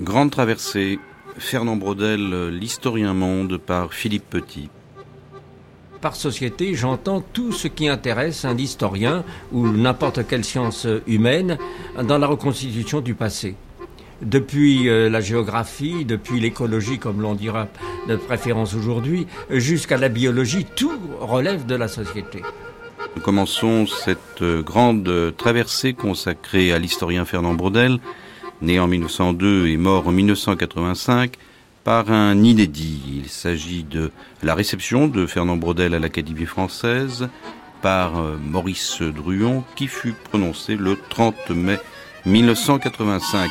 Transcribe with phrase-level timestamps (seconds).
[0.00, 0.98] Grande traversée,
[1.38, 4.68] Fernand Braudel, l'historien monde par Philippe Petit.
[6.00, 11.58] Par société, j'entends tout ce qui intéresse un historien ou n'importe quelle science humaine
[12.02, 13.54] dans la reconstitution du passé.
[14.20, 17.68] Depuis euh, la géographie, depuis l'écologie, comme l'on dira
[18.08, 22.42] de préférence aujourd'hui, jusqu'à la biologie, tout relève de la société.
[23.14, 27.98] Nous commençons cette euh, grande traversée consacrée à l'historien Fernand Braudel,
[28.62, 31.34] né en 1902 et mort en 1985,
[31.84, 33.02] par un inédit.
[33.22, 34.10] Il s'agit de
[34.42, 37.28] la réception de Fernand Braudel à l'Académie française
[37.82, 41.78] par euh, Maurice Druon qui fut prononcé le 30 mai
[42.24, 43.50] 1985.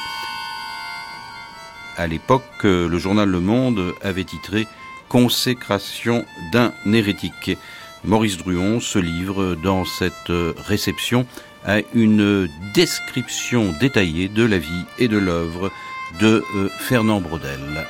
[2.01, 4.65] À l'époque, euh, le journal Le Monde avait titré
[5.07, 7.55] Consécration d'un hérétique.
[8.03, 11.27] Maurice Druon se livre dans cette euh, réception
[11.63, 15.71] à une description détaillée de la vie et de l'œuvre
[16.19, 16.43] de
[16.79, 17.85] Fernand Braudel.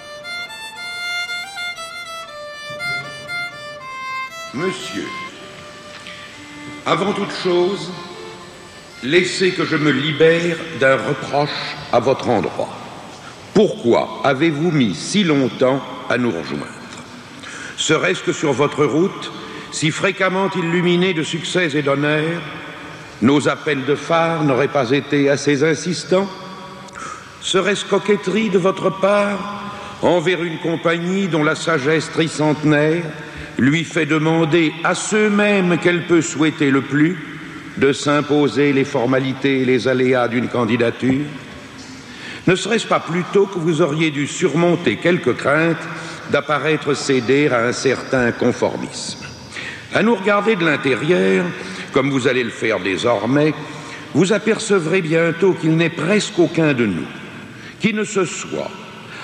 [4.53, 5.07] Monsieur,
[6.85, 7.93] avant toute chose,
[9.03, 12.80] laissez que je me libère d'un reproche à votre endroit.
[13.53, 16.65] Pourquoi avez-vous mis si longtemps à nous rejoindre?
[17.77, 19.31] Serait-ce que sur votre route,
[19.71, 22.41] si fréquemment illuminée de succès et d'honneur,
[23.21, 26.29] nos appels de phare n'auraient pas été assez insistants?
[27.41, 29.61] Serait-ce coquetterie de votre part
[30.01, 33.03] envers une compagnie dont la sagesse tricentenaire
[33.57, 37.17] lui fait demander à ceux-mêmes qu'elle peut souhaiter le plus
[37.77, 41.25] de s'imposer les formalités et les aléas d'une candidature?
[42.47, 45.87] Ne serait-ce pas plutôt que vous auriez dû surmonter quelques craintes
[46.31, 49.19] d'apparaître céder à un certain conformisme.
[49.93, 51.45] À nous regarder de l'intérieur,
[51.91, 53.53] comme vous allez le faire désormais,
[54.13, 57.07] vous apercevrez bientôt qu'il n'est presque aucun de nous
[57.81, 58.69] qui ne se soit,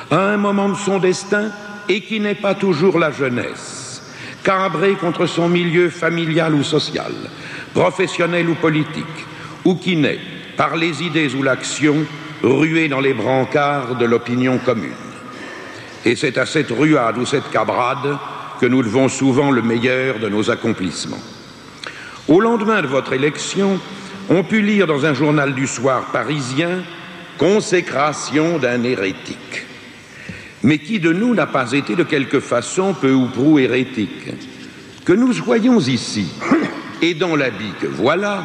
[0.09, 1.51] à un moment de son destin,
[1.87, 4.01] et qui n'est pas toujours la jeunesse
[4.43, 7.11] cabré contre son milieu familial ou social,
[7.73, 9.25] professionnel ou politique,
[9.65, 10.19] ou qui naît,
[10.55, 12.05] par les idées ou l'action,
[12.43, 14.91] rué dans les brancards de l'opinion commune.
[16.05, 18.17] Et c'est à cette ruade ou cette cabrade
[18.59, 21.21] que nous devons souvent le meilleur de nos accomplissements.
[22.27, 23.79] Au lendemain de votre élection,
[24.29, 26.83] on put lire dans un journal du soir parisien
[27.37, 29.65] Consécration d'un hérétique.
[30.63, 34.31] Mais qui de nous n'a pas été de quelque façon peu ou prou hérétique?
[35.05, 36.27] Que nous soyons ici
[37.01, 38.43] et dans l'habit que voilà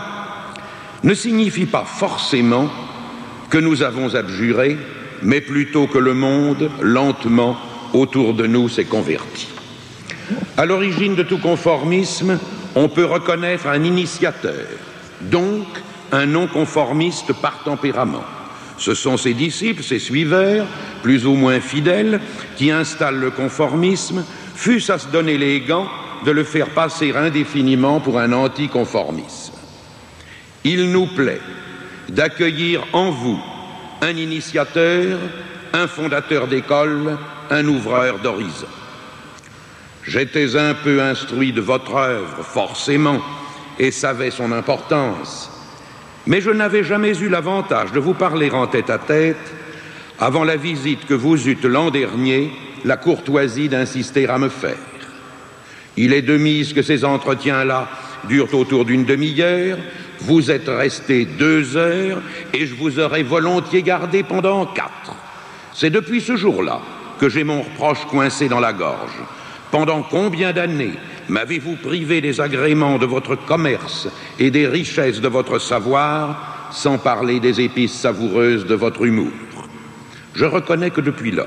[1.02, 2.70] ne signifie pas forcément
[3.52, 4.78] que nous avons abjuré,
[5.20, 7.58] mais plutôt que le monde, lentement,
[7.92, 9.46] autour de nous s'est converti.
[10.56, 12.38] À l'origine de tout conformisme,
[12.74, 14.66] on peut reconnaître un initiateur,
[15.20, 15.66] donc
[16.12, 18.24] un non-conformiste par tempérament.
[18.78, 20.66] Ce sont ses disciples, ses suiveurs,
[21.02, 22.20] plus ou moins fidèles,
[22.56, 24.24] qui installent le conformisme,
[24.54, 25.88] fût-ce à se donner les gants
[26.24, 29.52] de le faire passer indéfiniment pour un anticonformisme.
[30.64, 31.42] Il nous plaît
[32.08, 33.40] d'accueillir en vous
[34.00, 35.18] un initiateur,
[35.72, 37.16] un fondateur d'école,
[37.50, 38.66] un ouvreur d'horizon.
[40.04, 43.20] J'étais un peu instruit de votre œuvre, forcément,
[43.78, 45.50] et savais son importance.
[46.26, 49.36] Mais je n'avais jamais eu l'avantage de vous parler en tête à tête
[50.18, 52.50] avant la visite que vous eûtes l'an dernier
[52.84, 54.76] la courtoisie d'insister à me faire.
[55.96, 57.88] Il est de mise que ces entretiens-là
[58.28, 59.78] durent autour d'une demi-heure,
[60.22, 62.22] vous êtes resté deux heures
[62.54, 65.14] et je vous aurais volontiers gardé pendant quatre.
[65.74, 66.80] C'est depuis ce jour-là
[67.18, 69.18] que j'ai mon reproche coincé dans la gorge.
[69.70, 70.94] Pendant combien d'années
[71.28, 77.40] m'avez-vous privé des agréments de votre commerce et des richesses de votre savoir, sans parler
[77.40, 79.32] des épices savoureuses de votre humour?
[80.34, 81.46] Je reconnais que depuis lors,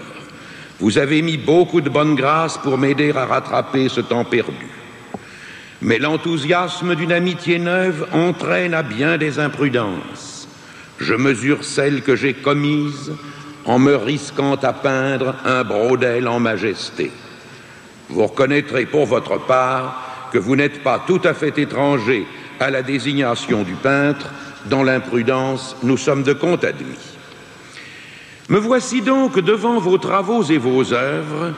[0.80, 4.84] vous avez mis beaucoup de bonne grâce pour m'aider à rattraper ce temps perdu.
[5.82, 10.48] Mais l'enthousiasme d'une amitié neuve entraîne à bien des imprudences.
[11.00, 13.14] Je mesure celles que j'ai commises
[13.66, 17.12] en me risquant à peindre un brodel en majesté.
[18.10, 22.26] Vous reconnaîtrez pour votre part que vous n'êtes pas tout à fait étranger
[22.60, 24.30] à la désignation du peintre,
[24.68, 27.16] dans l'imprudence nous sommes de compte admis.
[28.48, 31.54] Me voici donc devant vos travaux et vos œuvres,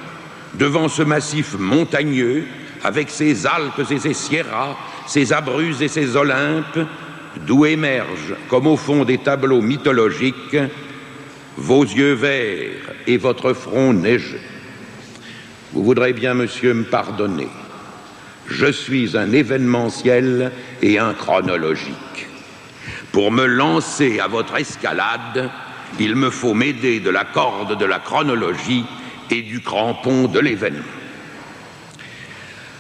[0.56, 2.46] devant ce massif montagneux,
[2.88, 6.80] avec ses Alpes et ses Sierras, ses Abruzzes et ses Olympes,
[7.46, 10.56] d'où émergent, comme au fond des tableaux mythologiques,
[11.58, 14.40] vos yeux verts et votre front neigeux.
[15.74, 17.50] Vous voudrez bien, monsieur, me pardonner.
[18.48, 22.30] Je suis un événementiel et un chronologique.
[23.12, 25.50] Pour me lancer à votre escalade,
[26.00, 28.86] il me faut m'aider de la corde de la chronologie
[29.30, 30.97] et du crampon de l'événement.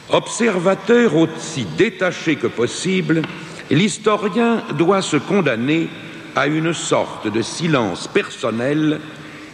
[0.09, 3.23] Observateur aussi détaché que possible,
[3.69, 5.89] l'historien doit se condamner
[6.35, 9.01] à une sorte de silence personnel,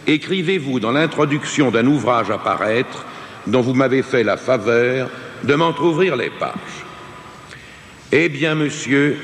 [0.06, 3.04] écrivez-vous dans l'introduction d'un ouvrage à paraître
[3.46, 5.10] dont vous m'avez fait la faveur
[5.42, 6.84] de m'entr'ouvrir les pages.
[8.12, 9.18] Eh bien, monsieur,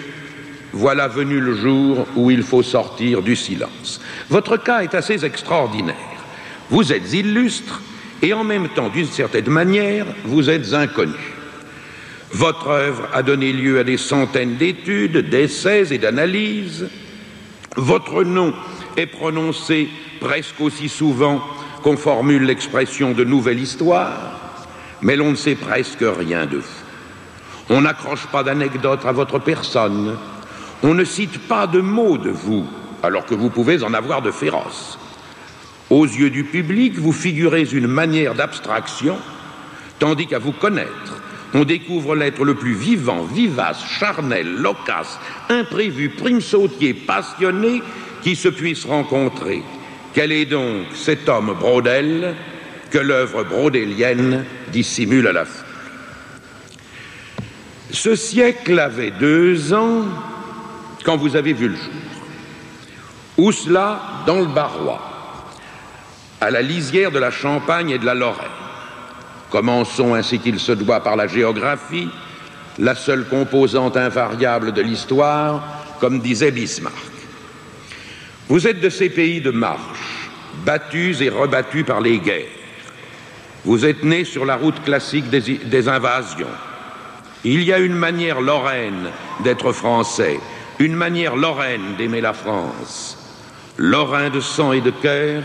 [0.73, 4.01] voilà venu le jour où il faut sortir du silence.
[4.29, 5.95] Votre cas est assez extraordinaire.
[6.71, 7.81] Vous êtes illustre
[8.23, 11.37] et en même temps, d'une certaine manière, vous êtes inconnu.
[12.33, 16.89] Votre œuvre a donné lieu à des centaines d'études, d'essais et d'analyses.
[17.77, 18.55] Votre nom
[18.97, 19.89] est prononcé
[20.21, 21.43] presque aussi souvent
[21.83, 24.59] qu'on formule l'expression de nouvelle histoire,
[25.03, 26.81] mais l'on ne sait presque rien de vous.
[27.71, 30.17] On n'accroche pas d'anecdotes à votre personne,
[30.83, 32.67] on ne cite pas de mots de vous,
[33.03, 34.99] alors que vous pouvez en avoir de féroces.
[35.91, 39.19] Aux yeux du public, vous figurez une manière d'abstraction,
[39.99, 41.21] tandis qu'à vous connaître,
[41.53, 47.83] on découvre l'être le plus vivant, vivace, charnel, loquace, imprévu, prime sautier, passionné
[48.23, 49.65] qui se puisse rencontrer.
[50.15, 52.37] Quel est donc cet homme Brodel
[52.91, 55.67] que l'œuvre brodélienne dissimule à la foule?
[57.91, 60.05] Ce siècle avait deux ans
[61.05, 61.93] quand vous avez vu le jour.
[63.39, 64.01] Où cela?
[64.27, 65.10] Dans le Barrois
[66.41, 68.49] à la lisière de la Champagne et de la Lorraine.
[69.51, 72.09] Commençons ainsi qu'il se doit par la géographie,
[72.79, 75.63] la seule composante invariable de l'histoire,
[76.01, 76.95] comme disait Bismarck.
[78.49, 80.29] Vous êtes de ces pays de marche,
[80.65, 82.47] battus et rebattus par les guerres.
[83.65, 86.47] Vous êtes nés sur la route classique des, invasions.
[87.45, 89.11] Il y a une manière lorraine
[89.45, 90.41] d'être français,
[90.79, 93.19] une manière lorraine d'aimer la France.
[93.77, 95.43] Lorrain de sang et de cœur,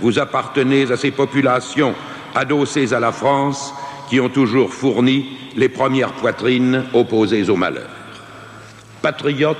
[0.00, 1.94] vous appartenez à ces populations
[2.34, 3.74] adossées à la France
[4.08, 5.26] qui ont toujours fourni
[5.56, 7.88] les premières poitrines opposées au malheur.
[9.02, 9.56] Patriote,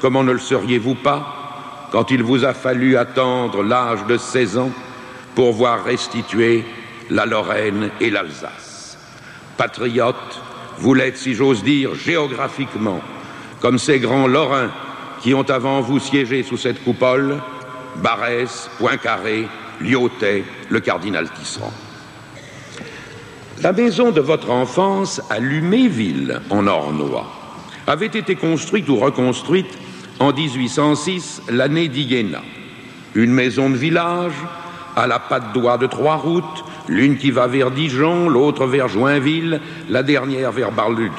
[0.00, 1.34] comment ne le seriez-vous pas
[1.90, 4.70] quand il vous a fallu attendre l'âge de 16 ans
[5.34, 6.64] pour voir restituer
[7.10, 8.98] la Lorraine et l'Alsace
[9.56, 10.40] Patriote,
[10.78, 13.00] vous l'êtes, si j'ose dire, géographiquement,
[13.60, 14.70] comme ces grands Lorrains
[15.20, 17.38] qui ont avant vous siégé sous cette coupole,
[17.96, 19.48] Barès, Poincaré,
[19.80, 21.72] Lyotet, le cardinal Tisserand.
[23.62, 27.26] La maison de votre enfance à Luméville, en Ornois,
[27.86, 29.78] avait été construite ou reconstruite
[30.20, 32.42] en 1806, l'année d'Iéna.
[33.14, 34.34] Une maison de village,
[34.96, 39.60] à la patte d'oie de trois routes, l'une qui va vers Dijon, l'autre vers Joinville,
[39.88, 41.12] la dernière vers Bar-le-Duc.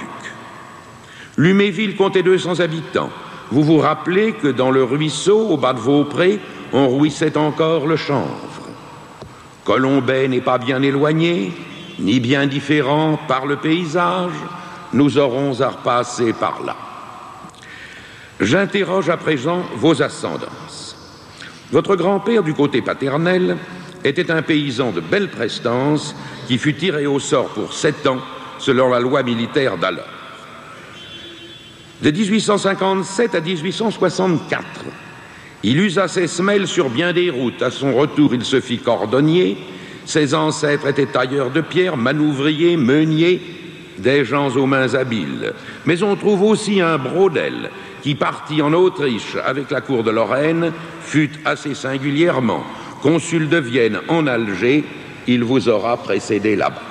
[1.37, 3.09] Luméville comptait 200 habitants.
[3.51, 6.39] Vous vous rappelez que dans le ruisseau, au bas de Vaupré,
[6.73, 8.48] on rouissait encore le chanvre.
[9.69, 11.53] Colombay n'est pas bien éloigné,
[11.99, 14.31] ni bien différent par le paysage,
[14.93, 16.75] nous aurons à repasser par là.
[18.39, 20.97] J'interroge à présent vos ascendances.
[21.71, 23.57] Votre grand-père du côté paternel
[24.03, 26.15] était un paysan de belle prestance
[26.47, 28.21] qui fut tiré au sort pour sept ans
[28.57, 30.03] selon la loi militaire d'alors.
[32.01, 34.65] De 1857 à 1864,
[35.63, 37.61] il usa ses semelles sur bien des routes.
[37.61, 39.57] À son retour, il se fit cordonnier.
[40.05, 43.41] Ses ancêtres étaient tailleurs de pierre, manouvriers, meuniers,
[43.97, 45.53] des gens aux mains habiles.
[45.85, 47.69] Mais on trouve aussi un Brodel
[48.01, 52.63] qui partit en Autriche avec la cour de Lorraine, fut assez singulièrement
[53.01, 54.83] consul de Vienne en Alger.
[55.27, 56.88] Il vous aura précédé là-bas.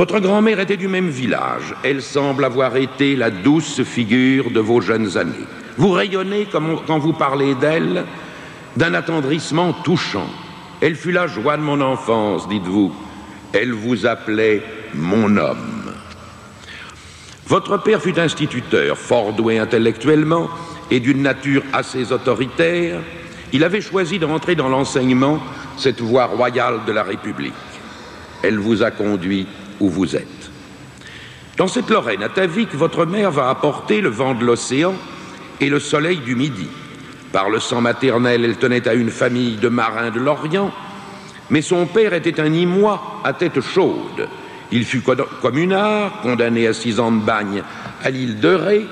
[0.00, 1.74] Votre grand-mère était du même village.
[1.82, 5.46] Elle semble avoir été la douce figure de vos jeunes années.
[5.76, 8.06] Vous rayonnez, quand vous parlez d'elle,
[8.78, 10.26] d'un attendrissement touchant.
[10.80, 12.94] Elle fut la joie de mon enfance, dites-vous.
[13.52, 14.62] Elle vous appelait
[14.94, 15.92] mon homme.
[17.46, 20.48] Votre père fut instituteur, fort doué intellectuellement
[20.90, 23.00] et d'une nature assez autoritaire.
[23.52, 25.40] Il avait choisi de rentrer dans l'enseignement,
[25.76, 27.52] cette voie royale de la République.
[28.42, 29.46] Elle vous a conduit
[31.56, 34.94] Dans cette Lorraine atavique, votre mère va apporter le vent de l'océan
[35.60, 36.68] et le soleil du midi.
[37.32, 40.72] Par le sang maternel, elle tenait à une famille de marins de l'Orient,
[41.48, 44.28] mais son père était un Imois à tête chaude.
[44.70, 45.02] Il fut
[45.40, 47.62] communard, condamné à six ans de bagne
[48.02, 48.86] à l'île de Ré,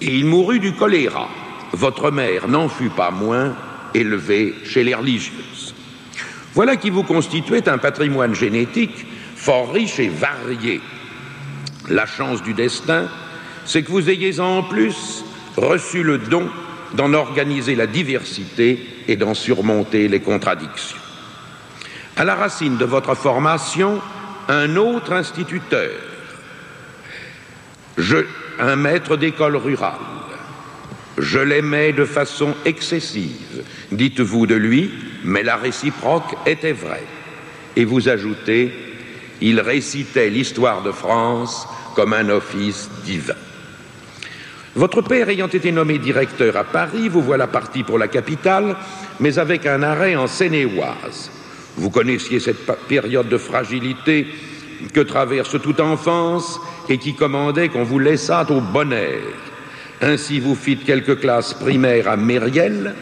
[0.00, 1.28] et il mourut du choléra.
[1.72, 3.54] Votre mère n'en fut pas moins
[3.94, 5.74] élevée chez les religieuses.
[6.54, 9.06] Voilà qui vous constituait un patrimoine génétique
[9.38, 10.80] fort riche et varié.
[11.88, 13.08] La chance du destin,
[13.64, 15.24] c'est que vous ayez en plus
[15.56, 16.50] reçu le don
[16.94, 20.98] d'en organiser la diversité et d'en surmonter les contradictions.
[22.16, 24.00] À la racine de votre formation,
[24.48, 25.92] un autre instituteur,
[28.58, 29.94] un maître d'école rurale.
[31.16, 34.90] Je l'aimais de façon excessive, dites-vous de lui,
[35.24, 37.06] mais la réciproque était vraie.
[37.76, 38.87] Et vous ajoutez,
[39.40, 43.34] il récitait l'histoire de France comme un office divin.
[44.74, 48.76] Votre père ayant été nommé directeur à Paris, vous voilà parti pour la capitale,
[49.18, 51.30] mais avec un arrêt en Seine-et-Oise.
[51.76, 54.26] Vous connaissiez cette période de fragilité
[54.92, 59.20] que traverse toute enfance et qui commandait qu'on vous laissât au bon air.
[60.00, 62.94] Ainsi, vous fîtes quelques classes primaires à Mériel,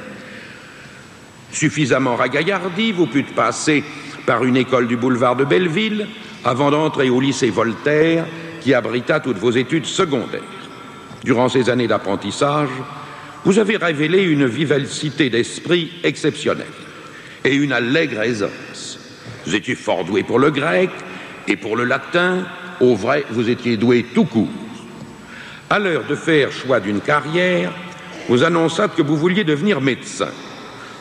[1.52, 3.85] suffisamment ragaillardi, vous pûtes passer
[4.26, 6.09] par une école du boulevard de Belleville
[6.45, 8.26] avant d'entrer au lycée Voltaire
[8.61, 10.40] qui abrita toutes vos études secondaires.
[11.25, 12.68] Durant ces années d'apprentissage,
[13.45, 16.66] vous avez révélé une vivacité d'esprit exceptionnelle
[17.45, 18.99] et une allègre aisance.
[19.47, 20.90] Vous étiez fort doué pour le grec
[21.47, 22.45] et pour le latin,
[22.80, 24.49] au vrai, vous étiez doué tout court.
[25.71, 27.73] À l'heure de faire choix d'une carrière,
[28.28, 30.30] vous annonçâtes que vous vouliez devenir médecin.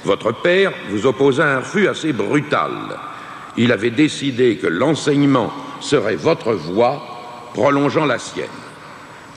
[0.04, 2.72] Votre père vous opposa un refus assez brutal.
[3.58, 8.48] Il avait décidé que l'enseignement serait votre voie, prolongeant la sienne.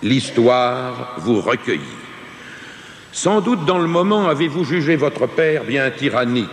[0.03, 1.81] L'histoire vous recueillit.
[3.13, 6.49] Sans doute dans le moment avez-vous jugé votre père bien tyrannique.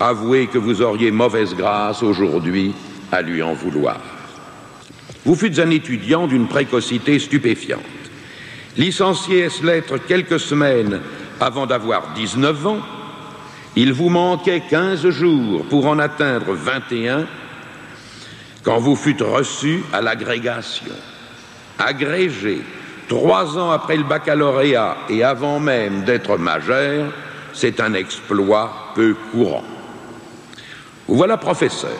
[0.00, 2.74] Avouez que vous auriez mauvaise grâce aujourd'hui
[3.12, 4.00] à lui en vouloir.
[5.24, 7.80] Vous fûtes un étudiant d'une précocité stupéfiante.
[8.76, 11.00] Licencié ès lettres quelques semaines
[11.40, 12.80] avant d'avoir 19 ans,
[13.76, 17.26] il vous manquait 15 jours pour en atteindre 21
[18.62, 20.92] quand vous fûtes reçu à l'agrégation.
[21.78, 22.62] Agrégé
[23.08, 27.12] trois ans après le baccalauréat et avant même d'être majeur,
[27.52, 29.64] c'est un exploit peu courant.
[31.08, 31.98] Vous voilà professeur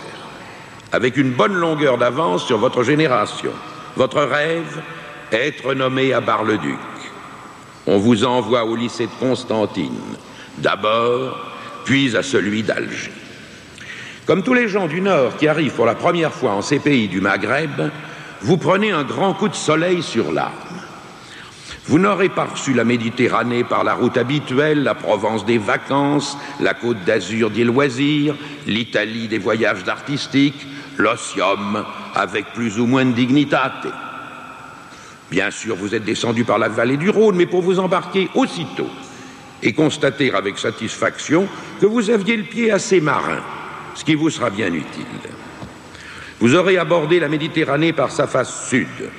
[0.93, 3.53] avec une bonne longueur d'avance sur votre génération.
[3.97, 4.83] Votre rêve,
[5.33, 6.79] être nommé à Bar-le-Duc.
[7.87, 10.17] On vous envoie au lycée de Constantine,
[10.59, 11.50] d'abord,
[11.90, 13.11] puis à celui d'Alger.
[14.25, 17.09] Comme tous les gens du Nord qui arrivent pour la première fois en ces pays
[17.09, 17.90] du Maghreb,
[18.42, 20.52] vous prenez un grand coup de soleil sur l'âme.
[21.87, 26.75] Vous n'aurez pas reçu la Méditerranée par la route habituelle, la Provence des vacances, la
[26.75, 28.37] Côte d'Azur des loisirs,
[28.68, 30.64] l'Italie des voyages artistiques,
[30.97, 33.88] l'ossium avec plus ou moins de dignitate.
[35.28, 38.90] Bien sûr, vous êtes descendu par la vallée du Rhône, mais pour vous embarquer aussitôt
[39.62, 41.47] et constater avec satisfaction
[41.81, 43.40] que vous aviez le pied assez marin,
[43.95, 45.05] ce qui vous sera bien utile.
[46.40, 49.11] Vous aurez abordé la Méditerranée par sa face sud,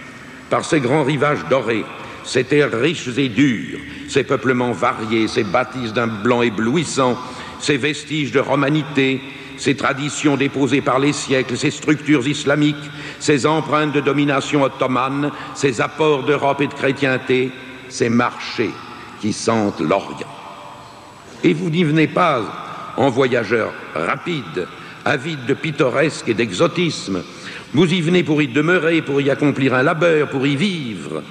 [0.50, 1.86] par ses grands rivages dorés,
[2.24, 7.18] ses terres riches et dures, ses peuplements variés, ses bâtisses d'un blanc éblouissant,
[7.60, 9.22] ses vestiges de romanité,
[9.58, 15.82] ces traditions déposées par les siècles, ces structures islamiques, ces empreintes de domination ottomane, ces
[15.82, 17.52] apports d'Europe et de chrétienté,
[17.88, 18.72] ces marchés
[19.22, 20.28] qui sentent l'Orient.
[21.44, 24.68] Et vous n'y venez pas en voyageur rapide,
[25.06, 27.24] avide de pittoresque et d'exotisme.
[27.74, 31.24] Vous y venez pour y demeurer, pour y accomplir un labeur, pour y vivre.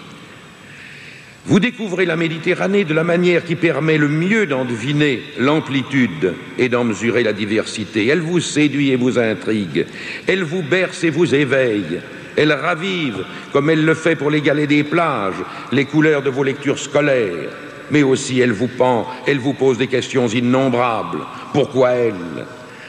[1.46, 6.68] Vous découvrez la Méditerranée de la manière qui permet le mieux d'en deviner l'amplitude et
[6.68, 8.06] d'en mesurer la diversité.
[8.06, 9.86] Elle vous séduit et vous intrigue.
[10.26, 12.00] Elle vous berce et vous éveille.
[12.36, 15.42] Elle ravive, comme elle le fait pour les galets des plages,
[15.72, 17.50] les couleurs de vos lectures scolaires.
[17.90, 21.20] Mais aussi elle vous pend, elle vous pose des questions innombrables.
[21.52, 22.46] Pourquoi elle?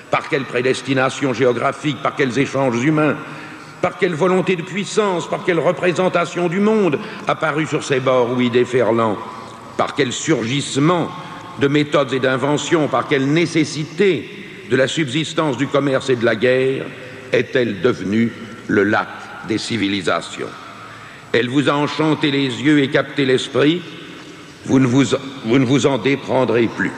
[0.10, 3.15] Par quelle prédestination géographique Par quels échanges humains
[3.81, 8.50] par quelle volonté de puissance, par quelle représentation du monde apparut sur ces bords, oui,
[8.50, 9.17] déferlants
[9.75, 11.10] Par quel surgissement
[11.60, 14.29] de méthodes et d'inventions, par quelle nécessité
[14.70, 16.86] de la subsistance du commerce et de la guerre
[17.31, 18.31] est-elle devenue
[18.67, 19.08] le lac
[19.48, 20.48] des civilisations?
[21.34, 23.81] Elle vous a enchanté les yeux et capté l'esprit,
[24.65, 26.91] vous ne vous, en déprendrez plus.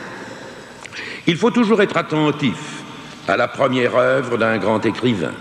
[1.27, 2.83] Il faut toujours être attentif
[3.27, 5.31] à la première œuvre d'un grand écrivain.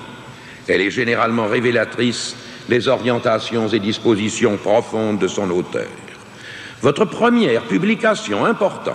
[0.68, 2.36] Elle est généralement révélatrice
[2.68, 5.88] des orientations et dispositions profondes de son auteur.
[6.80, 8.94] Votre première publication importante,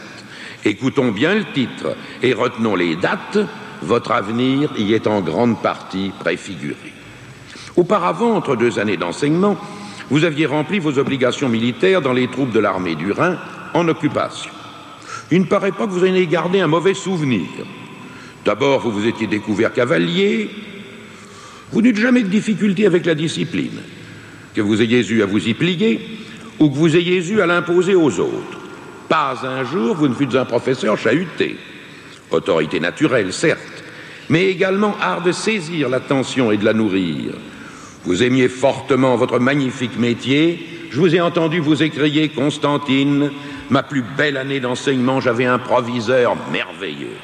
[0.65, 3.39] Écoutons bien le titre et retenons les dates,
[3.83, 6.93] votre avenir y est en grande partie préfiguré.
[7.77, 9.57] Auparavant, entre deux années d'enseignement,
[10.11, 13.39] vous aviez rempli vos obligations militaires dans les troupes de l'armée du Rhin
[13.73, 14.51] en occupation.
[15.31, 17.47] Il ne paraît pas que vous ayez gardé un mauvais souvenir.
[18.45, 20.51] D'abord, vous vous étiez découvert cavalier.
[21.73, 23.81] Vous n'eûtes jamais de difficulté avec la discipline.
[24.55, 26.01] Que vous ayez eu à vous y plier
[26.59, 28.60] ou que vous ayez eu à l'imposer aux autres.
[29.11, 31.57] Pas un jour vous ne fûtes un professeur chahuté.
[32.31, 33.83] Autorité naturelle, certes,
[34.29, 37.33] mais également art de saisir l'attention et de la nourrir.
[38.05, 40.65] Vous aimiez fortement votre magnifique métier.
[40.93, 43.33] Je vous ai entendu vous écrier, Constantine,
[43.69, 47.19] ma plus belle année d'enseignement, j'avais un proviseur merveilleux.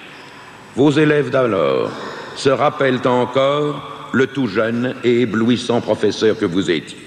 [0.74, 1.92] Vos élèves d'alors
[2.34, 6.98] se rappellent encore le tout jeune et éblouissant professeur que vous étiez.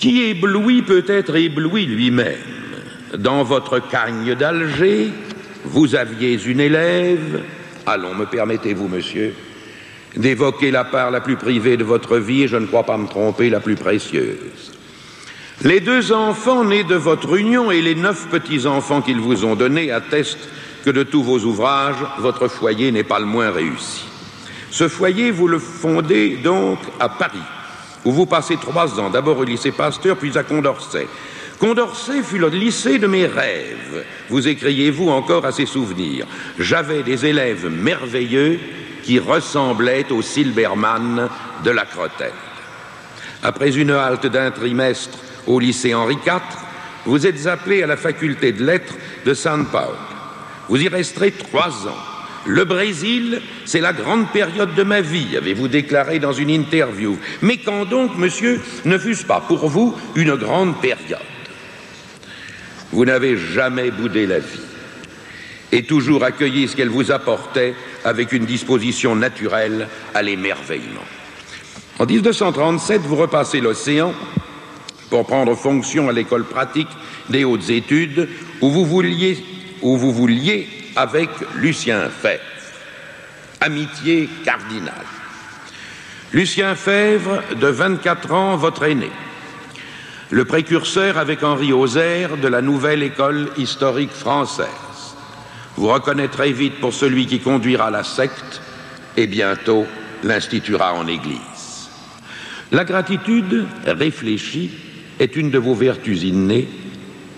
[0.00, 2.69] Qui éblouit peut être ébloui lui-même.
[3.18, 5.10] Dans votre cagne d'Alger,
[5.64, 7.42] vous aviez une élève,
[7.86, 9.34] allons, me permettez-vous, monsieur,
[10.16, 13.08] d'évoquer la part la plus privée de votre vie et je ne crois pas me
[13.08, 14.72] tromper, la plus précieuse.
[15.62, 19.90] Les deux enfants nés de votre union et les neuf petits-enfants qu'ils vous ont donnés
[19.90, 20.48] attestent
[20.84, 24.04] que de tous vos ouvrages, votre foyer n'est pas le moins réussi.
[24.70, 27.42] Ce foyer, vous le fondez donc à Paris,
[28.04, 31.08] où vous passez trois ans, d'abord au lycée Pasteur, puis à Condorcet.
[31.60, 34.06] Condorcet fut le lycée de mes rêves.
[34.30, 36.26] Vous écriez-vous encore à ces souvenirs.
[36.58, 38.58] J'avais des élèves merveilleux
[39.02, 41.28] qui ressemblait au Silbermann
[41.62, 42.32] de la Crotelle.
[43.42, 46.40] Après une halte d'un trimestre au lycée Henri IV,
[47.04, 48.94] vous êtes appelé à la faculté de lettres
[49.26, 49.98] de San Paulo.
[50.70, 51.98] Vous y resterez trois ans.
[52.46, 57.18] Le Brésil, c'est la grande période de ma vie, avez-vous déclaré dans une interview.
[57.42, 61.20] Mais quand donc, monsieur, ne fût-ce pas pour vous une grande période?
[62.92, 64.60] Vous n'avez jamais boudé la vie
[65.72, 71.04] et toujours accueilli ce qu'elle vous apportait avec une disposition naturelle à l'émerveillement.
[71.98, 74.12] En 1937, vous repassez l'océan
[75.10, 76.88] pour prendre fonction à l'école pratique
[77.28, 78.28] des hautes études
[78.60, 79.38] où vous vouliez,
[79.82, 82.42] où vous vouliez avec Lucien Fèvre.
[83.60, 84.94] Amitié cardinale.
[86.32, 89.10] Lucien Fèvre, de 24 ans, votre aîné.
[90.30, 94.68] Le précurseur avec Henri Auxerre de la nouvelle école historique française
[95.76, 98.60] vous reconnaîtrez vite pour celui qui conduira la secte
[99.16, 99.86] et bientôt
[100.22, 101.88] l'instituera en Église.
[102.70, 104.70] La gratitude réfléchie
[105.18, 106.68] est une de vos vertus innées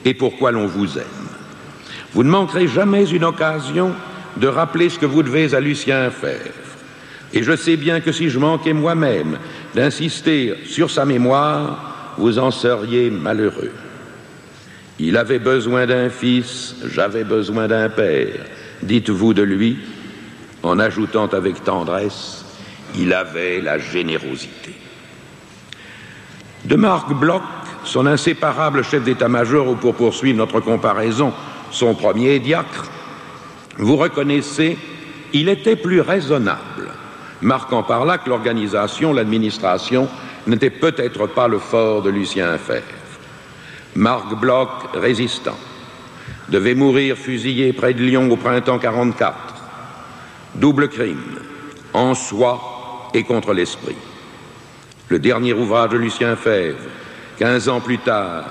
[0.04, 1.28] et pourquoi l'on vous aime.
[2.12, 3.92] Vous ne manquerez jamais une occasion
[4.36, 6.50] de rappeler ce que vous devez à Lucien Fèvre.
[7.32, 9.38] Et je sais bien que si je manquais moi-même
[9.74, 13.72] d'insister sur sa mémoire, vous en seriez malheureux.
[14.98, 18.44] Il avait besoin d'un fils, j'avais besoin d'un père.
[18.82, 19.78] Dites-vous de lui,
[20.62, 22.44] en ajoutant avec tendresse,
[22.96, 24.74] il avait la générosité.
[26.64, 27.42] De Marc Bloch,
[27.84, 31.32] son inséparable chef d'état-major, ou pour poursuivre notre comparaison,
[31.70, 32.88] son premier diacre,
[33.78, 34.78] vous reconnaissez,
[35.32, 36.92] il était plus raisonnable,
[37.40, 40.08] marquant par là que l'organisation, l'administration,
[40.46, 42.82] n'était peut-être pas le fort de Lucien Fèvre.
[43.94, 45.58] Marc Bloch, résistant,
[46.48, 49.36] devait mourir fusillé près de Lyon au printemps 44.
[50.54, 51.38] Double crime,
[51.92, 53.96] en soi et contre l'esprit.
[55.08, 56.78] Le dernier ouvrage de Lucien Fèvre,
[57.38, 58.44] 15 ans plus tard,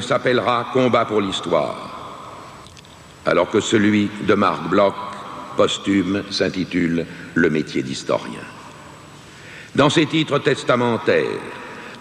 [0.00, 2.20] s'appellera Combat pour l'histoire,
[3.26, 4.94] alors que celui de Marc Bloch,
[5.56, 8.40] posthume, s'intitule Le métier d'historien.
[9.74, 11.40] Dans ses titres testamentaires,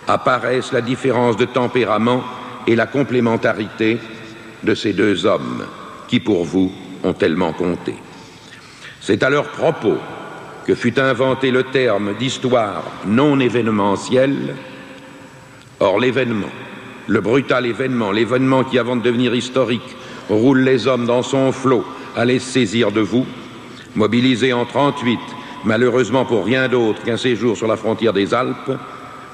[0.08, 2.24] apparaissent la différence de tempérament
[2.68, 3.98] et la complémentarité
[4.64, 5.66] de ces deux hommes
[6.08, 6.72] qui, pour vous,
[7.04, 7.96] ont tellement compté.
[9.02, 9.98] C'est à leur propos
[10.66, 14.56] que fut inventé le terme d'histoire non événementielle.
[15.80, 16.52] Or, l'événement,
[17.08, 19.98] le brutal événement, l'événement qui, avant de devenir historique,
[20.30, 23.26] roule les hommes dans son flot, allait saisir de vous,
[23.96, 25.20] mobilisé en 38,
[25.66, 28.72] malheureusement pour rien d'autre qu'un séjour sur la frontière des Alpes,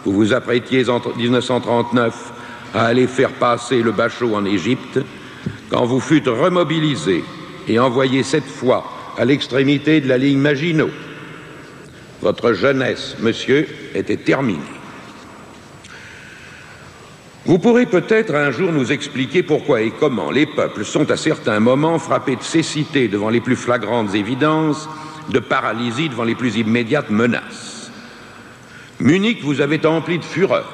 [0.06, 2.34] vous vous apprêtiez en 1939
[2.74, 5.00] à aller faire passer le bachot en Égypte,
[5.70, 7.24] quand vous fûtes remobilisé
[7.68, 8.86] et envoyé cette fois
[9.18, 10.90] à l'extrémité de la ligne Maginot.
[12.22, 14.60] Votre jeunesse, monsieur, était terminée.
[17.46, 21.60] Vous pourrez peut-être un jour nous expliquer pourquoi et comment les peuples sont à certains
[21.60, 24.88] moments frappés de cécité devant les plus flagrantes évidences,
[25.30, 27.92] de paralysie devant les plus immédiates menaces.
[29.00, 30.70] Munich vous avait empli de fureur,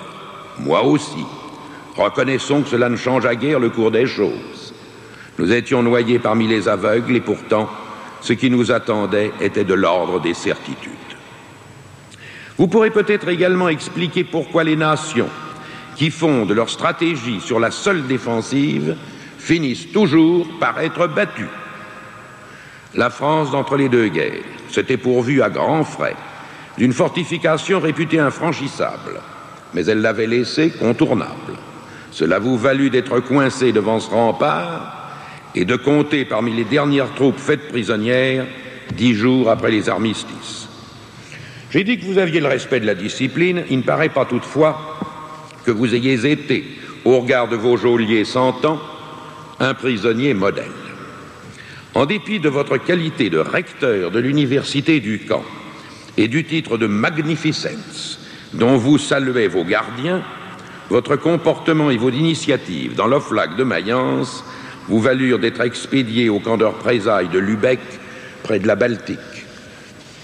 [0.60, 1.26] moi aussi.
[1.96, 4.74] Reconnaissons que cela ne changea guère le cours des choses.
[5.38, 7.70] Nous étions noyés parmi les aveugles et pourtant,
[8.22, 10.92] ce qui nous attendait était de l'ordre des certitudes.
[12.58, 15.30] Vous pourrez peut-être également expliquer pourquoi les nations
[15.96, 18.96] qui fondent leur stratégie sur la seule défensive
[19.38, 21.50] finissent toujours par être battues.
[22.96, 26.16] La France, d'entre les deux guerres, s'était pourvue à grands frais
[26.78, 29.20] d'une fortification réputée infranchissable,
[29.74, 31.56] mais elle l'avait laissée contournable.
[32.12, 35.12] Cela vous valut d'être coincé devant ce rempart
[35.56, 38.46] et de compter parmi les dernières troupes faites prisonnières
[38.94, 40.70] dix jours après les armistices.
[41.72, 44.98] J'ai dit que vous aviez le respect de la discipline, il ne paraît pas toutefois
[45.66, 46.64] que vous ayez été,
[47.04, 48.80] au regard de vos geôliers cent ans,
[49.60, 50.85] un prisonnier modèle.
[51.96, 55.46] En dépit de votre qualité de recteur de l'université du camp
[56.18, 58.20] et du titre de magnificence
[58.54, 60.22] dont vous saluez vos gardiens,
[60.90, 64.44] votre comportement et vos initiatives dans l'Oflag de Mayence
[64.90, 67.80] vous valurent d'être expédié au camp de représailles de Lubeck,
[68.44, 69.18] près de la Baltique.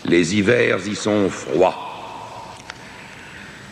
[0.05, 1.77] Les hivers y sont froids.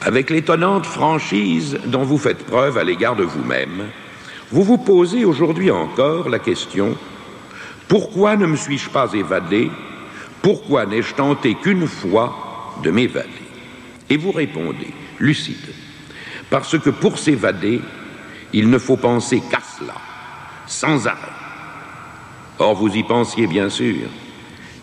[0.01, 3.89] Avec l'étonnante franchise dont vous faites preuve à l'égard de vous-même,
[4.51, 6.95] vous vous posez aujourd'hui encore la question
[7.89, 9.69] pourquoi ne me suis-je pas évadé?
[10.43, 13.27] Pourquoi n'ai-je tenté qu'une fois de m'évader?
[14.11, 15.73] Et vous répondez, lucide,
[16.51, 17.81] parce que pour s'évader,
[18.53, 19.95] il ne faut penser qu'à cela,
[20.67, 21.17] sans arrêt.
[22.59, 24.07] Or, vous y pensiez bien sûr,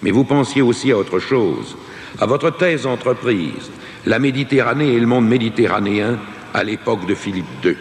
[0.03, 1.77] mais vous pensiez aussi à autre chose,
[2.21, 3.71] à votre thèse entreprise,
[4.05, 6.19] la Méditerranée et le monde méditerranéen
[6.53, 7.77] à l'époque de Philippe II.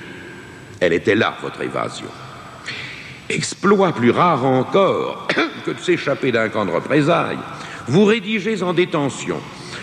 [0.79, 2.09] Elle était là, votre évasion.
[3.29, 5.27] Exploit plus rare encore
[5.65, 7.39] que de s'échapper d'un camp de représailles,
[7.87, 9.37] vous rédigez en détention,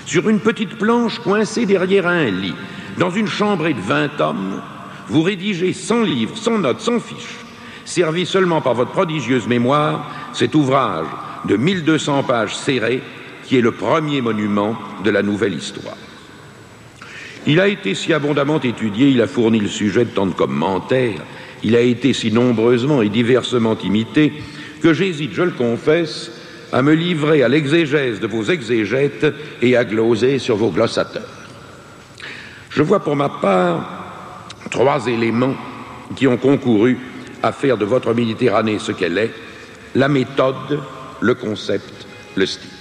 [0.06, 2.54] sur une petite planche coincée derrière un lit,
[2.98, 4.60] dans une chambrée de vingt hommes,
[5.08, 7.38] vous rédigez sans livre, sans notes, sans fiches,
[7.84, 11.06] servi seulement par votre prodigieuse mémoire, cet ouvrage
[11.44, 13.02] de 1200 pages serrées
[13.44, 15.96] qui est le premier monument de la nouvelle histoire.
[17.46, 21.20] Il a été si abondamment étudié, il a fourni le sujet de tant de commentaires,
[21.62, 24.32] il a été si nombreusement et diversement imité,
[24.82, 26.32] que j'hésite, je le confesse,
[26.72, 29.26] à me livrer à l'exégèse de vos exégètes
[29.60, 31.28] et à gloser sur vos glossateurs.
[32.70, 35.54] Je vois pour ma part trois éléments
[36.16, 36.98] qui ont concouru
[37.42, 39.32] à faire de votre Méditerranée ce qu'elle est,
[39.94, 40.80] la méthode,
[41.20, 42.71] le concept, le style.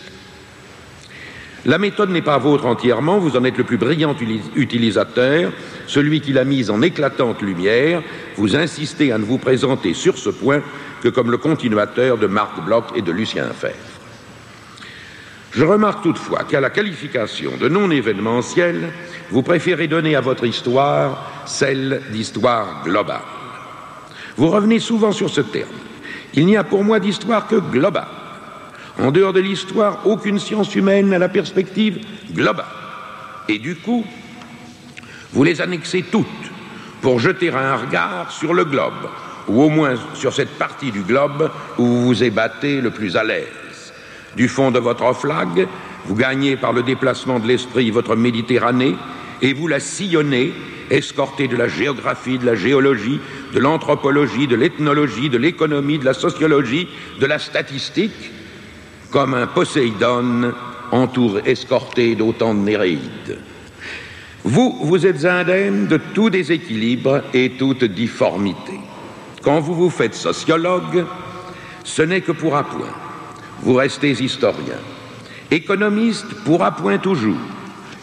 [1.65, 4.15] La méthode n'est pas vôtre entièrement, vous en êtes le plus brillant
[4.55, 5.51] utilisateur,
[5.85, 8.01] celui qui l'a mise en éclatante lumière,
[8.35, 10.61] vous insistez à ne vous présenter sur ce point
[11.03, 13.75] que comme le continuateur de Marc Bloch et de Lucien Fèvre.
[15.51, 18.89] Je remarque toutefois qu'à la qualification de non événementiel,
[19.29, 23.21] vous préférez donner à votre histoire celle d'histoire globale.
[24.35, 25.69] Vous revenez souvent sur ce terme.
[26.33, 28.20] Il n'y a pour moi d'histoire que globale.
[28.99, 31.99] En dehors de l'histoire, aucune science humaine n'a la perspective
[32.33, 32.65] globale.
[33.47, 34.05] Et du coup,
[35.33, 36.27] vous les annexez toutes
[37.01, 39.09] pour jeter un regard sur le globe,
[39.47, 43.23] ou au moins sur cette partie du globe où vous vous ébattez le plus à
[43.23, 43.93] l'aise.
[44.35, 45.67] Du fond de votre flag,
[46.05, 48.95] vous gagnez par le déplacement de l'esprit votre Méditerranée
[49.41, 50.53] et vous la sillonnez,
[50.89, 53.19] escorté de la géographie, de la géologie,
[53.53, 56.87] de l'anthropologie, de l'ethnologie, de l'économie, de la sociologie,
[57.19, 58.31] de la statistique,
[59.11, 60.53] comme un Poséidon
[60.91, 63.39] entouré, escorté d'autant de Néréides.
[64.43, 68.79] Vous, vous êtes indemne de tout déséquilibre et toute difformité.
[69.43, 71.05] Quand vous vous faites sociologue,
[71.83, 72.93] ce n'est que pour appoint.
[73.61, 74.79] Vous restez historien.
[75.51, 77.37] Économiste pour appoint toujours.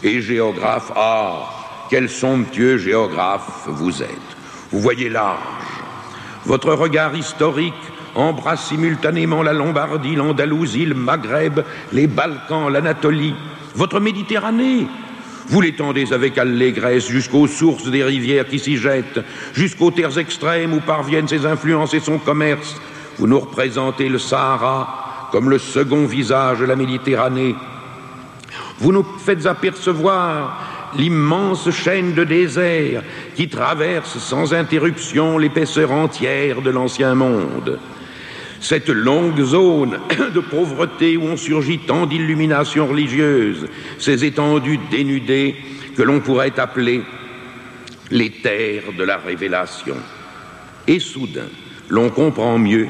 [0.03, 4.09] Et géographe, ah, quel somptueux géographe vous êtes.
[4.71, 5.39] Vous voyez large.
[6.45, 7.73] Votre regard historique
[8.19, 13.35] embrasse simultanément la Lombardie, l'Andalousie, le Maghreb, les Balkans, l'Anatolie,
[13.75, 14.87] votre Méditerranée.
[15.47, 20.79] Vous l'étendez avec allégresse jusqu'aux sources des rivières qui s'y jettent, jusqu'aux terres extrêmes où
[20.79, 22.79] parviennent ses influences et son commerce.
[23.17, 27.55] Vous nous représentez le Sahara comme le second visage de la Méditerranée.
[28.79, 33.03] Vous nous faites apercevoir l'immense chaîne de désert
[33.35, 37.79] qui traverse sans interruption l'épaisseur entière de l'ancien monde
[38.59, 39.99] cette longue zone
[40.33, 43.67] de pauvreté où ont surgi tant d'illuminations religieuses,
[43.97, 45.55] ces étendues dénudées
[45.95, 47.01] que l'on pourrait appeler
[48.11, 49.95] les terres de la révélation.
[50.87, 51.49] Et soudain,
[51.89, 52.87] l'on comprend mieux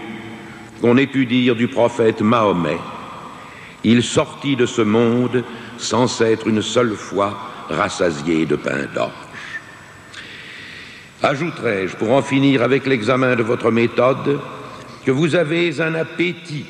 [0.81, 2.77] qu'on ait pu dire du prophète Mahomet,
[3.83, 5.43] il sortit de ce monde
[5.77, 7.37] sans s'être une seule fois
[7.69, 9.11] rassasié de pain d'orge.
[11.21, 14.39] Ajouterai-je, pour en finir avec l'examen de votre méthode,
[15.09, 16.67] que vous avez un appétit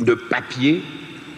[0.00, 0.82] de papier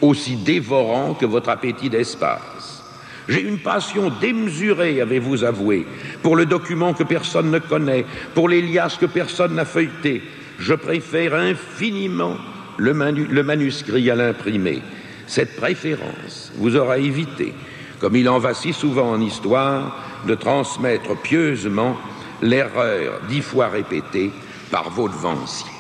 [0.01, 2.83] aussi dévorant que votre appétit d'espace.
[3.29, 5.85] J'ai une passion démesurée, avez-vous avoué,
[6.23, 10.23] pour le document que personne ne connaît, pour les liasses que personne n'a feuilleté.
[10.59, 12.39] Je préfère infiniment
[12.79, 14.81] le, le manuscrit à l'imprimé.
[15.27, 17.53] Cette préférence vous aura évité,
[18.01, 21.95] comme il en va si souvent en histoire, de transmettre pieusement
[22.41, 24.31] l'erreur dix fois répétée
[24.71, 25.76] par vos devanciers.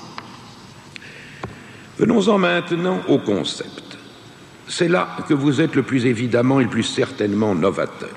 [1.99, 3.99] Venons-en maintenant au concept.
[4.69, 8.15] C'est là que vous êtes le plus évidemment et le plus certainement novateur.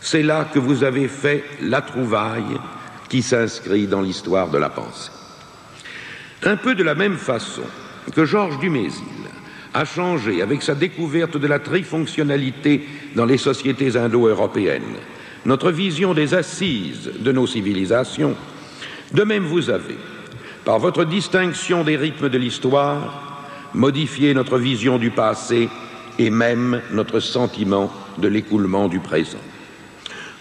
[0.00, 2.58] C'est là que vous avez fait la trouvaille
[3.08, 5.10] qui s'inscrit dans l'histoire de la pensée.
[6.44, 7.62] Un peu de la même façon
[8.14, 9.02] que Georges Dumézil
[9.74, 12.86] a changé avec sa découverte de la trifonctionnalité
[13.16, 14.96] dans les sociétés indo-européennes
[15.48, 18.36] notre vision des assises de nos civilisations,
[19.12, 19.96] de même vous avez,
[20.68, 25.70] par votre distinction des rythmes de l'histoire, modifié notre vision du passé
[26.18, 29.38] et même notre sentiment de l'écoulement du présent.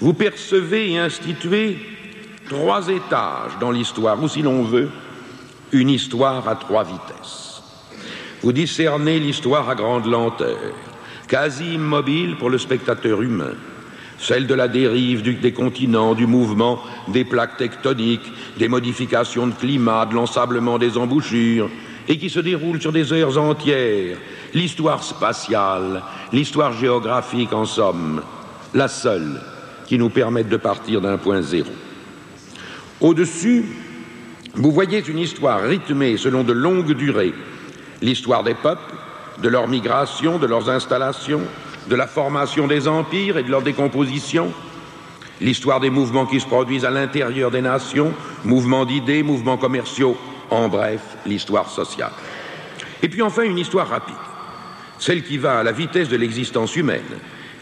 [0.02, 1.78] Vous percevez et instituez
[2.50, 4.90] trois étages dans l'histoire, ou si l'on veut,
[5.72, 7.64] une histoire à trois vitesses.
[8.44, 10.74] Vous discernez l'histoire à grande lenteur,
[11.30, 13.54] quasi immobile pour le spectateur humain,
[14.20, 20.06] celle de la dérive des continents, du mouvement des plaques tectoniques, des modifications de climat,
[20.06, 21.70] de l'ensablement des embouchures,
[22.08, 24.18] et qui se déroule sur des heures entières,
[24.54, 26.02] l'histoire spatiale,
[26.32, 28.22] l'histoire géographique en somme,
[28.74, 29.42] la seule
[29.86, 31.70] qui nous permette de partir d'un point zéro.
[33.00, 33.66] Au-dessus,
[34.56, 37.34] vous voyez une histoire rythmée selon de longues durées,
[38.02, 38.96] l'histoire des peuples,
[39.42, 41.42] de leur migration, de leurs installations,
[41.90, 44.52] de la formation des empires et de leur décomposition,
[45.42, 50.18] l'histoire des mouvements qui se produisent à l'intérieur des nations, mouvements d'idées, mouvements commerciaux,
[50.50, 52.12] en bref, l'histoire sociale.
[53.02, 54.16] Et puis enfin une histoire rapide,
[55.00, 57.02] celle qui va à la vitesse de l'existence humaine,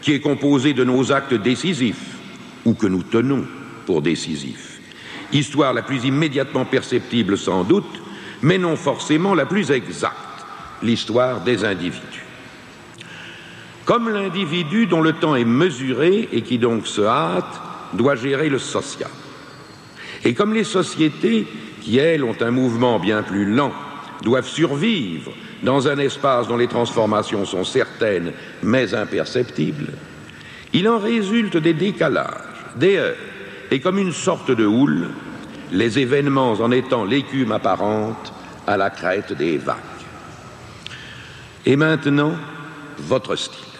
[0.00, 2.16] qui est composée de nos actes décisifs,
[2.64, 3.44] ou que nous tenons
[3.86, 4.80] pour décisifs.
[5.32, 8.00] Histoire la plus immédiatement perceptible sans doute,
[8.42, 10.16] mais non forcément la plus exacte,
[10.82, 12.25] l'histoire des individus
[13.86, 17.60] comme l'individu dont le temps est mesuré et qui donc se hâte
[17.94, 19.10] doit gérer le social.
[20.24, 21.46] Et comme les sociétés,
[21.80, 23.72] qui elles ont un mouvement bien plus lent,
[24.22, 29.92] doivent survivre dans un espace dont les transformations sont certaines mais imperceptibles,
[30.72, 33.14] il en résulte des décalages, des heures,
[33.70, 35.10] et comme une sorte de houle,
[35.70, 38.32] les événements en étant l'écume apparente
[38.66, 39.76] à la crête des vagues.
[41.64, 42.34] Et maintenant,
[42.98, 43.75] votre style.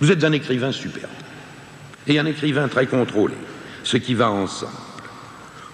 [0.00, 1.10] Vous êtes un écrivain superbe
[2.06, 3.34] et un écrivain très contrôlé,
[3.82, 4.72] ce qui va ensemble.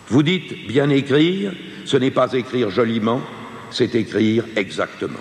[0.09, 1.53] Vous dites bien écrire,
[1.85, 3.21] ce n'est pas écrire joliment,
[3.71, 5.21] c'est écrire exactement.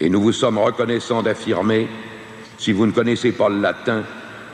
[0.00, 1.88] Et nous vous sommes reconnaissants d'affirmer,
[2.58, 4.04] si vous ne connaissez pas le latin,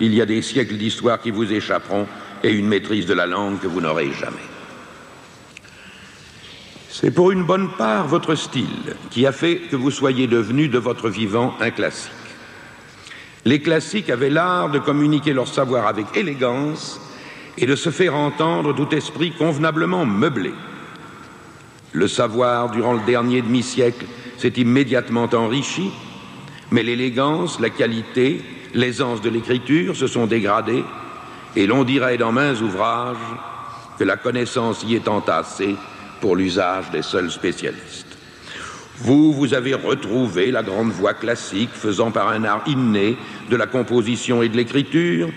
[0.00, 2.06] il y a des siècles d'histoire qui vous échapperont
[2.42, 4.36] et une maîtrise de la langue que vous n'aurez jamais.
[6.90, 10.78] C'est pour une bonne part votre style qui a fait que vous soyez devenu de
[10.78, 12.12] votre vivant un classique.
[13.44, 17.00] Les classiques avaient l'art de communiquer leur savoir avec élégance
[17.58, 20.52] et de se faire entendre tout esprit convenablement meublé.
[21.92, 24.06] Le savoir, durant le dernier demi-siècle,
[24.38, 25.90] s'est immédiatement enrichi,
[26.70, 30.84] mais l'élégance, la qualité, l'aisance de l'écriture se sont dégradées,
[31.54, 33.16] et l'on dirait dans mains ouvrages
[33.98, 35.76] que la connaissance y est entassée
[36.20, 38.13] pour l'usage des seuls spécialistes.
[38.98, 43.16] Vous, vous avez retrouvé la grande voix classique faisant par un art inné
[43.50, 45.30] de la composition et de l'écriture,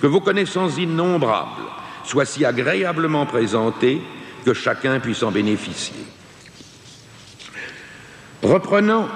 [0.00, 1.62] que vos connaissances innombrables
[2.04, 4.00] soient si agréablement présentées
[4.44, 6.04] que chacun puisse en bénéficier.
[8.42, 9.08] Reprenant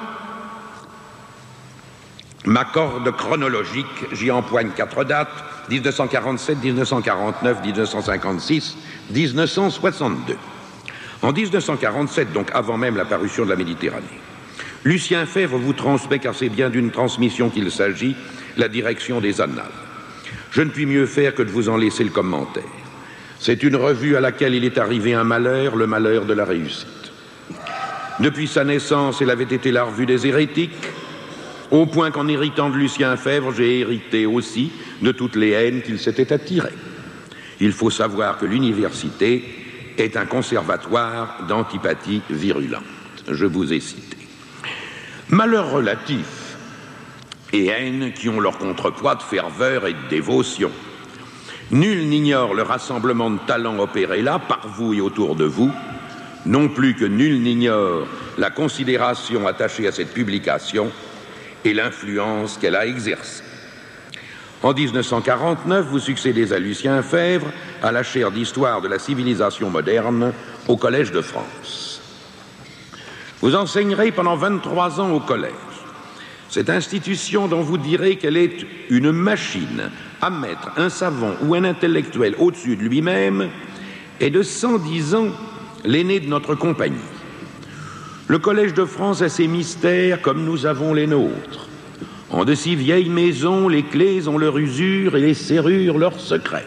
[2.44, 8.76] ma corde chronologique, j'y empoigne quatre dates 1947, 1949, 1956,
[9.10, 10.36] 1962.
[11.22, 14.04] En 1947, donc avant même la parution de la Méditerranée,
[14.84, 18.14] Lucien Fèvre vous transmet, car c'est bien d'une transmission qu'il s'agit,
[18.56, 19.66] la direction des annales.
[20.50, 22.62] Je ne puis mieux faire que de vous en laisser le commentaire.
[23.38, 26.86] C'est une revue à laquelle il est arrivé un malheur, le malheur de la réussite.
[28.20, 30.70] Depuis sa naissance, elle avait été la revue des hérétiques,
[31.70, 34.70] au point qu'en héritant de Lucien Fèvre, j'ai hérité aussi
[35.02, 36.70] de toutes les haines qu'il s'était attirées.
[37.60, 39.44] Il faut savoir que l'université
[39.98, 42.82] est un conservatoire d'antipathie virulente.
[43.28, 44.16] Je vous ai cité.
[45.28, 46.56] Malheur relatif
[47.52, 50.70] et haine qui ont leur contrepoids de ferveur et de dévotion.
[51.70, 55.72] Nul n'ignore le rassemblement de talents opéré là, par vous et autour de vous,
[56.44, 58.06] non plus que nul n'ignore
[58.38, 60.92] la considération attachée à cette publication
[61.64, 63.42] et l'influence qu'elle a exercée.
[64.62, 67.46] En 1949, vous succédez à Lucien Fèvre
[67.82, 70.32] à la chaire d'histoire de la civilisation moderne
[70.66, 72.00] au Collège de France.
[73.42, 75.52] Vous enseignerez pendant 23 ans au collège.
[76.48, 79.90] Cette institution dont vous direz qu'elle est une machine
[80.22, 83.50] à mettre un savant ou un intellectuel au-dessus de lui-même
[84.20, 85.28] est de 110 ans
[85.84, 86.96] l'aîné de notre compagnie.
[88.28, 91.65] Le Collège de France a ses mystères comme nous avons les nôtres.
[92.30, 96.66] En de si vieilles maisons, les clés ont leur usure et les serrures leurs secrets.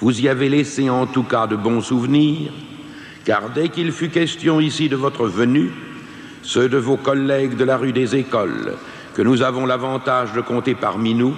[0.00, 2.52] Vous y avez laissé en tout cas de bons souvenirs,
[3.24, 5.72] car dès qu'il fut question ici de votre venue,
[6.42, 8.74] ceux de vos collègues de la rue des Écoles,
[9.14, 11.34] que nous avons l'avantage de compter parmi nous,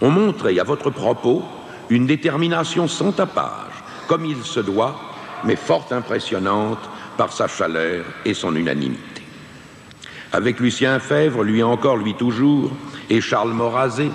[0.00, 1.42] ont montré à votre propos
[1.90, 3.74] une détermination sans tapage,
[4.08, 4.98] comme il se doit,
[5.44, 9.11] mais fort impressionnante par sa chaleur et son unanimité.
[10.32, 12.72] Avec Lucien Fèvre, lui encore, lui toujours,
[13.10, 14.10] et Charles Morazé,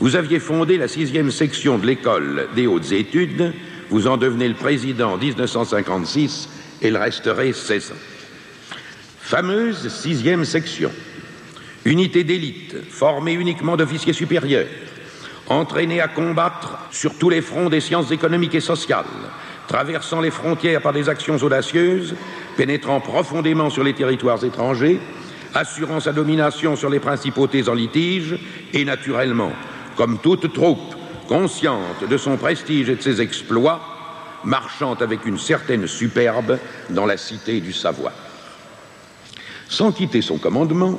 [0.00, 3.52] vous aviez fondé la sixième section de l'école des hautes études,
[3.90, 6.48] vous en devenez le président en 1956
[6.80, 8.00] et le resterez 16 ans.
[9.20, 10.90] Fameuse sixième section,
[11.84, 14.66] unité d'élite formée uniquement d'officiers supérieurs,
[15.48, 19.04] entraînés à combattre sur tous les fronts des sciences économiques et sociales,
[19.68, 22.14] traversant les frontières par des actions audacieuses,
[22.56, 25.00] pénétrant profondément sur les territoires étrangers,
[25.54, 28.38] assurant sa domination sur les principautés en litige,
[28.72, 29.52] et naturellement,
[29.96, 30.94] comme toute troupe
[31.28, 33.80] consciente de son prestige et de ses exploits,
[34.44, 36.58] marchant avec une certaine superbe
[36.90, 38.12] dans la cité du savoir.
[39.68, 40.98] Sans quitter son commandement,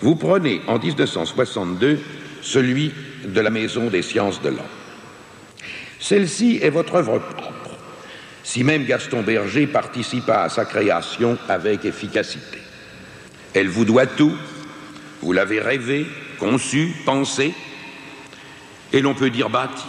[0.00, 1.98] vous prenez en 1962
[2.42, 2.92] celui
[3.24, 4.58] de la Maison des sciences de l'homme.
[6.00, 7.61] Celle-ci est votre œuvre propre
[8.44, 12.58] si même Gaston Berger participa à sa création avec efficacité.
[13.54, 14.34] Elle vous doit tout,
[15.20, 16.06] vous l'avez rêvé,
[16.38, 17.54] conçu, pensé,
[18.92, 19.84] et l'on peut dire bâti.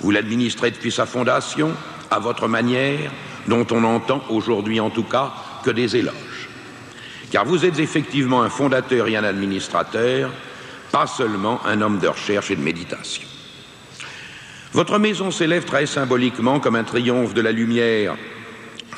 [0.00, 1.72] Vous l'administrez depuis sa fondation,
[2.10, 3.10] à votre manière,
[3.46, 5.32] dont on n'entend aujourd'hui en tout cas
[5.64, 6.48] que des éloges.
[7.30, 10.30] Car vous êtes effectivement un fondateur et un administrateur,
[10.92, 13.33] pas seulement un homme de recherche et de méditation.
[14.74, 18.16] Votre maison s'élève très symboliquement comme un triomphe de la lumière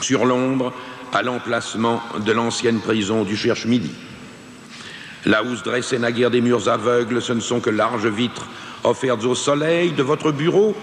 [0.00, 0.72] sur l'ombre
[1.12, 3.92] à l'emplacement de l'ancienne prison du Cherche-Midi.
[5.26, 8.46] Là où se dressaient naguère des murs aveugles, ce ne sont que larges vitres
[8.84, 10.74] offertes au soleil de votre bureau.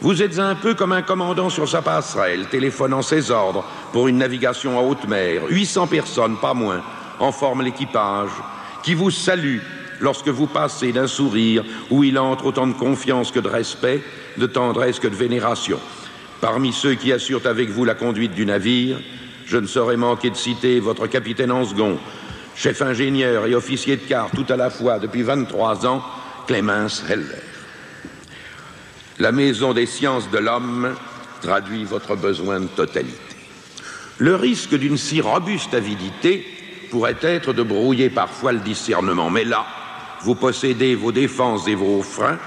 [0.00, 4.16] Vous êtes un peu comme un commandant sur sa passerelle, téléphonant ses ordres pour une
[4.16, 5.42] navigation à haute mer.
[5.50, 6.80] 800 personnes, pas moins,
[7.20, 8.30] en forment l'équipage,
[8.82, 9.58] qui vous salue
[10.00, 14.02] lorsque vous passez d'un sourire où il entre autant de confiance que de respect,
[14.36, 15.78] de tendresse que de vénération.
[16.40, 18.98] Parmi ceux qui assurent avec vous la conduite du navire,
[19.46, 21.98] je ne saurais manquer de citer votre capitaine en second,
[22.54, 26.02] chef ingénieur et officier de quart tout à la fois depuis 23 ans,
[26.46, 27.42] Clémence Heller.
[29.18, 30.94] La maison des sciences de l'homme
[31.40, 33.16] traduit votre besoin de totalité.
[34.18, 36.46] Le risque d'une si robuste avidité
[36.90, 39.66] pourrait être de brouiller parfois le discernement, mais là,
[40.26, 42.38] vous possédez vos défenses et vos freins,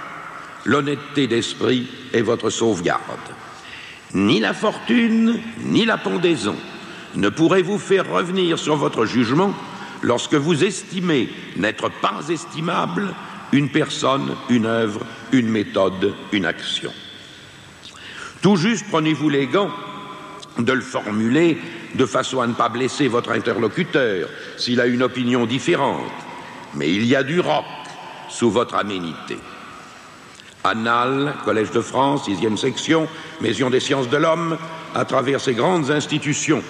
[0.66, 3.00] l'honnêteté d'esprit est votre sauvegarde.
[4.14, 6.58] Ni la fortune, ni la pendaison
[7.16, 9.54] ne pourraient vous faire revenir sur votre jugement
[10.02, 13.16] lorsque vous estimez n'être pas estimable
[13.54, 15.00] une personne, une œuvre,
[15.32, 16.92] une méthode, une action.
[18.42, 19.72] Tout juste prenez-vous les gants
[20.58, 21.58] de le formuler
[21.96, 26.12] de façon à ne pas blesser votre interlocuteur s'il a une opinion différente
[26.76, 27.66] mais il y a du roc
[28.30, 29.38] sous votre aménité.
[30.64, 33.08] Annales, Collège de France, sixième section,
[33.42, 34.58] Maison des sciences de l'homme,
[34.94, 36.64] à travers ces grandes institutions,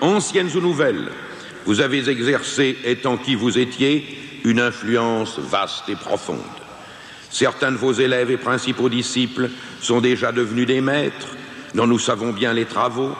[0.00, 1.10] anciennes ou nouvelles,
[1.66, 6.38] vous avez exercé, étant qui vous étiez, une influence vaste et profonde.
[7.30, 9.48] Certains de vos élèves et principaux disciples
[9.80, 11.28] sont déjà devenus des maîtres,
[11.74, 13.12] dont nous savons bien les travaux.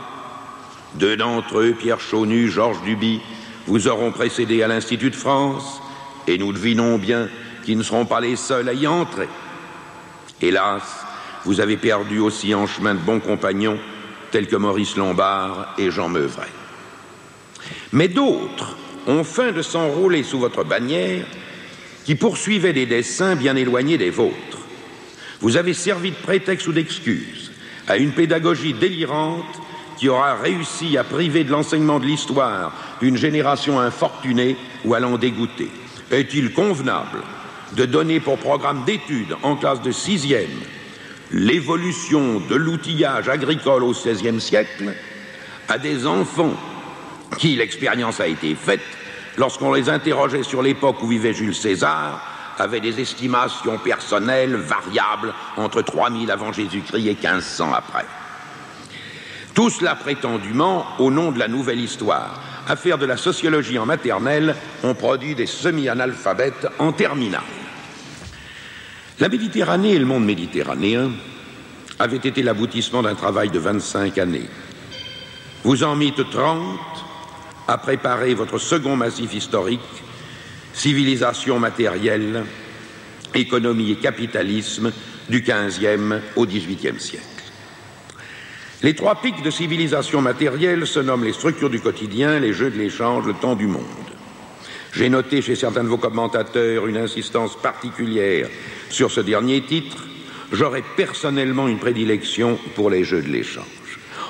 [0.95, 3.21] Deux d'entre eux, Pierre Chaunu, Georges Duby,
[3.67, 5.81] vous auront précédé à l'Institut de France,
[6.27, 7.29] et nous devinons bien
[7.65, 9.29] qu'ils ne seront pas les seuls à y entrer.
[10.41, 10.83] Hélas,
[11.45, 13.79] vous avez perdu aussi en chemin de bons compagnons
[14.31, 16.49] tels que Maurice Lombard et Jean Meuvray.
[17.93, 21.27] Mais d'autres ont faim de s'enrôler sous votre bannière
[22.05, 24.59] qui poursuivaient des desseins bien éloignés des vôtres.
[25.41, 27.53] Vous avez servi de prétexte ou d'excuse
[27.87, 29.61] à une pédagogie délirante
[30.05, 35.17] qui aura réussi à priver de l'enseignement de l'histoire une génération infortunée ou à l'en
[35.17, 35.71] dégoûter
[36.11, 37.23] Est-il convenable
[37.73, 40.61] de donner pour programme d'études en classe de sixième
[41.31, 44.93] l'évolution de l'outillage agricole au XVIe siècle
[45.71, 46.53] à des enfants
[47.39, 48.85] qui, l'expérience a été faite,
[49.39, 52.21] lorsqu'on les interrogeait sur l'époque où vivait Jules César,
[52.59, 58.05] avait des estimations personnelles variables entre 3000 avant Jésus-Christ et 1500 après.
[59.55, 62.41] Tout cela prétendument au nom de la nouvelle histoire.
[62.67, 67.43] À faire de la sociologie en maternelle, on produit des semi-analphabètes en terminale.
[69.21, 71.13] La Méditerranée et le monde méditerranéen
[72.01, 74.49] avaient été l'aboutissement d'un travail de 25 années.
[75.63, 76.79] Vous en mîtes 30
[77.69, 79.81] à préparer votre second massif historique,
[80.73, 82.45] civilisation matérielle,
[83.35, 84.91] économie et capitalisme
[85.29, 87.34] du XVe au XVIIIe siècle.
[88.85, 92.77] Les trois pics de civilisation matérielle se nomment les structures du quotidien, les jeux de
[92.77, 93.83] l'échange, le temps du monde.
[94.93, 98.47] J'ai noté chez certains de vos commentateurs une insistance particulière
[98.91, 100.05] sur ce dernier titre.
[100.53, 103.65] J'aurais personnellement une prédilection pour les jeux de l'échange.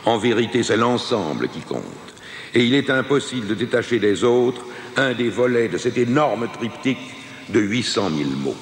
[0.05, 1.83] En vérité, c'est l'ensemble qui compte.
[2.55, 4.65] Et il est impossible de détacher des autres
[4.97, 7.11] un des volets de cet énorme triptyque
[7.49, 8.57] de 800 000 mots.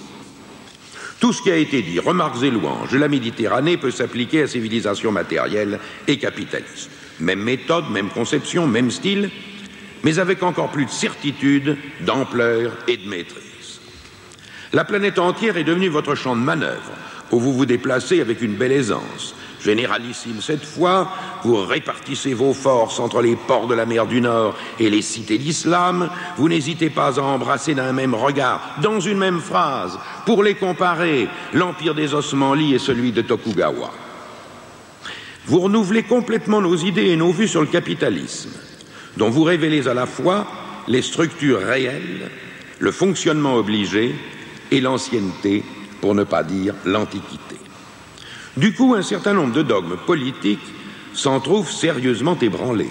[1.22, 4.48] Tout ce qui a été dit, remarques et louanges de la Méditerranée peut s'appliquer à
[4.48, 6.90] civilisation matérielle et capitaliste.
[7.20, 9.30] Même méthode, même conception, même style,
[10.02, 13.80] mais avec encore plus de certitude, d'ampleur et de maîtrise.
[14.72, 16.90] La planète entière est devenue votre champ de manœuvre,
[17.30, 21.12] où vous vous déplacez avec une belle aisance, généralissime cette fois,
[21.44, 25.38] vous répartissez vos forces entre les ports de la mer du Nord et les cités
[25.38, 30.54] d'islam, vous n'hésitez pas à embrasser d'un même regard, dans une même phrase, pour les
[30.54, 33.90] comparer, l'empire des Osmanlis et celui de Tokugawa.
[35.46, 38.50] Vous renouvelez complètement nos idées et nos vues sur le capitalisme,
[39.16, 40.46] dont vous révélez à la fois
[40.88, 42.30] les structures réelles,
[42.78, 44.14] le fonctionnement obligé
[44.70, 45.64] et l'ancienneté,
[46.00, 47.51] pour ne pas dire l'antiquité.
[48.57, 50.61] Du coup, un certain nombre de dogmes politiques
[51.14, 52.90] s'en trouvent sérieusement ébranlés.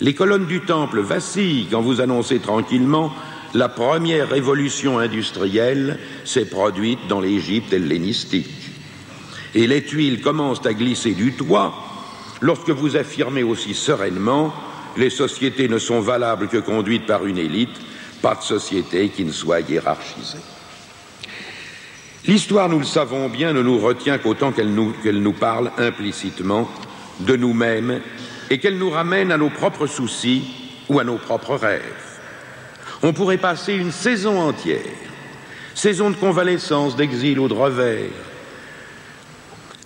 [0.00, 3.12] Les colonnes du temple vacillent quand vous annoncez tranquillement
[3.54, 8.48] la première révolution industrielle s'est produite dans l'Égypte hellénistique.
[9.54, 11.74] Et les tuiles commencent à glisser du toit
[12.40, 14.52] lorsque vous affirmez aussi sereinement
[14.96, 17.80] les sociétés ne sont valables que conduites par une élite,
[18.20, 20.38] pas de société qui ne soit hiérarchisée.
[22.26, 26.70] L'histoire, nous le savons bien, ne nous retient qu'autant qu'elle nous, parle implicitement
[27.20, 28.00] de nous-mêmes
[28.48, 30.44] et qu'elle nous ramène à nos propres soucis
[30.88, 31.82] ou à nos propres rêves.
[33.02, 34.78] On pourrait passer une saison entière,
[35.74, 38.10] saison de convalescence, d'exil ou de revers,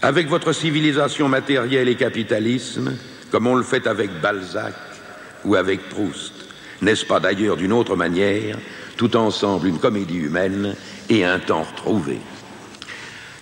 [0.03, 2.99] avec votre civilisation matérielle et capitalisme,
[3.30, 4.74] comme on le fait avec Balzac
[5.47, 6.34] ou avec Proust.
[6.82, 8.59] N'est-ce pas d'ailleurs d'une autre manière,
[8.99, 10.76] tout ensemble une comédie humaine
[11.09, 12.18] et un temps retrouvé.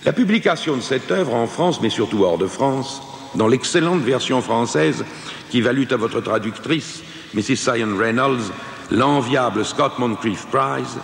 [0.04, 3.02] La publication de cette œuvre en France, mais surtout hors de France,
[3.34, 5.04] dans l'excellente version française
[5.50, 7.02] qui valut à votre traductrice,
[7.34, 7.56] Mrs.
[7.56, 8.52] Sion Reynolds,
[8.90, 10.98] l'enviable Scott Moncrief Prize,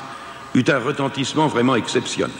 [0.54, 2.36] eut un retentissement vraiment exceptionnel.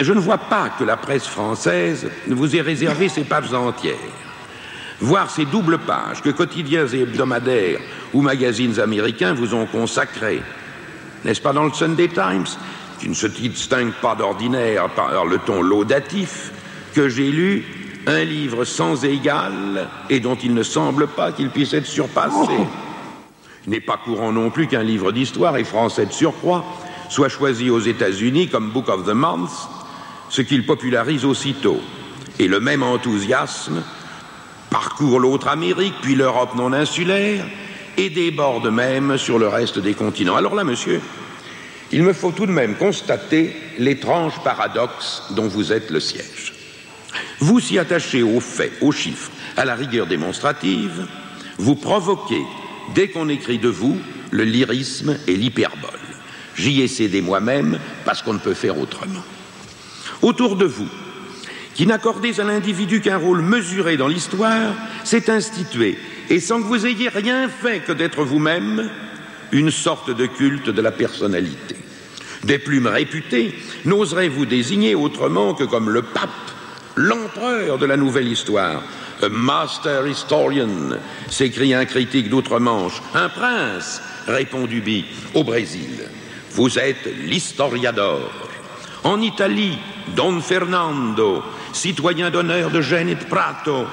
[0.00, 3.94] Je ne vois pas que la presse française vous ait réservé ses pages entières.
[5.00, 7.80] Voir ces doubles pages que quotidiens et hebdomadaires
[8.12, 10.42] ou magazines américains vous ont consacrées
[11.24, 12.46] n'est-ce pas dans le Sunday Times,
[12.98, 16.52] qui ne se distingue pas d'ordinaire par le ton laudatif,
[16.94, 17.64] que j'ai lu
[18.06, 22.54] un livre sans égal et dont il ne semble pas qu'il puisse être surpassé.
[23.66, 26.64] Il n'est pas courant non plus qu'un livre d'histoire et français de surcroît
[27.08, 29.50] soit choisi aux États-Unis comme Book of the Month,
[30.28, 31.80] ce qu'il popularise aussitôt.
[32.38, 33.82] Et le même enthousiasme
[34.70, 37.44] parcourt l'autre Amérique, puis l'Europe non insulaire,
[37.98, 40.36] et déborde même sur le reste des continents.
[40.36, 41.00] Alors là, monsieur,
[41.90, 46.54] il me faut tout de même constater l'étrange paradoxe dont vous êtes le siège.
[47.40, 51.06] Vous s'y attachez aux faits, aux chiffres, à la rigueur démonstrative,
[51.58, 52.42] vous provoquez,
[52.94, 53.98] dès qu'on écrit de vous,
[54.30, 55.90] le lyrisme et l'hyperbole.
[56.54, 59.22] J'y ai cédé moi-même parce qu'on ne peut faire autrement.
[60.22, 60.88] Autour de vous,
[61.74, 64.74] qui n'accordez à l'individu qu'un rôle mesuré dans l'histoire,
[65.04, 65.98] s'est institué
[66.30, 68.90] et sans que vous ayez rien fait que d'être vous-même,
[69.52, 71.76] une sorte de culte de la personnalité.
[72.44, 73.54] Des plumes réputées
[73.84, 76.28] n'oseraient vous désigner autrement que comme le pape,
[76.96, 78.82] l'empereur de la nouvelle histoire.
[79.22, 80.96] A master historian,
[81.28, 83.02] s'écrie un critique d'outre-Manche.
[83.14, 85.04] Un prince, répond Duby,
[85.34, 86.04] au Brésil.
[86.52, 88.30] Vous êtes l'historiador.
[89.02, 89.78] En Italie,
[90.14, 93.86] Don Fernando, citoyen d'honneur de Gênes et de Prato,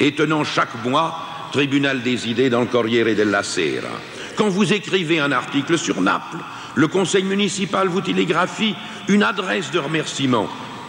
[0.00, 4.00] et tenant chaque mois tribunal des idées dans le Corriere della Sera.
[4.36, 6.38] Quand vous écrivez un article sur Naples,
[6.74, 8.74] le conseil municipal vous télégraphie
[9.08, 10.48] une adresse de remerciement.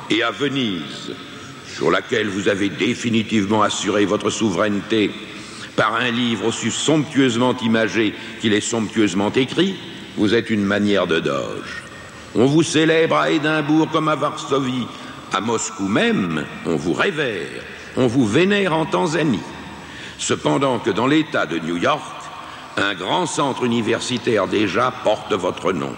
[0.09, 1.14] Et à Venise,
[1.68, 5.11] sur laquelle vous avez définitivement assuré votre souveraineté
[5.76, 9.76] par un livre aussi somptueusement imagé qu'il est somptueusement écrit,
[10.18, 11.84] vous êtes une manière de doge.
[12.36, 14.88] On vous célèbre à Édimbourg comme à Varsovie.
[15.34, 17.64] À Moscou même, on vous révère,
[17.97, 19.39] on vous vénère en Tanzanie.
[20.24, 22.02] Cependant que dans l'État de New York,
[22.78, 25.94] un grand centre universitaire déjà porte votre nom.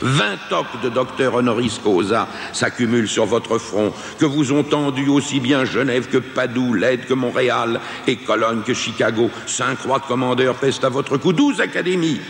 [0.00, 5.38] Vingt toques de docteur honoris causa s'accumulent sur votre front, que vous ont tendu aussi
[5.38, 9.30] bien Genève que Padoue, Leyde que Montréal, et Cologne que Chicago.
[9.46, 11.32] Saint-Croix de commandeur pèsent à votre cou.
[11.32, 12.20] Douze académies,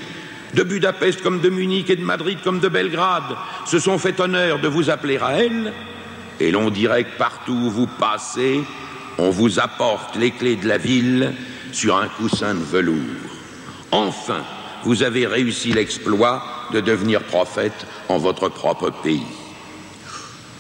[0.53, 3.34] de Budapest comme de Munich et de Madrid comme de Belgrade,
[3.64, 5.72] se sont fait honneur de vous appeler à elles,
[6.38, 8.61] et l'on dirait que partout où vous passez,
[9.20, 11.34] on vous apporte les clés de la ville
[11.72, 12.96] sur un coussin de velours.
[13.92, 14.42] Enfin,
[14.84, 16.42] vous avez réussi l'exploit
[16.72, 19.26] de devenir prophète en votre propre pays.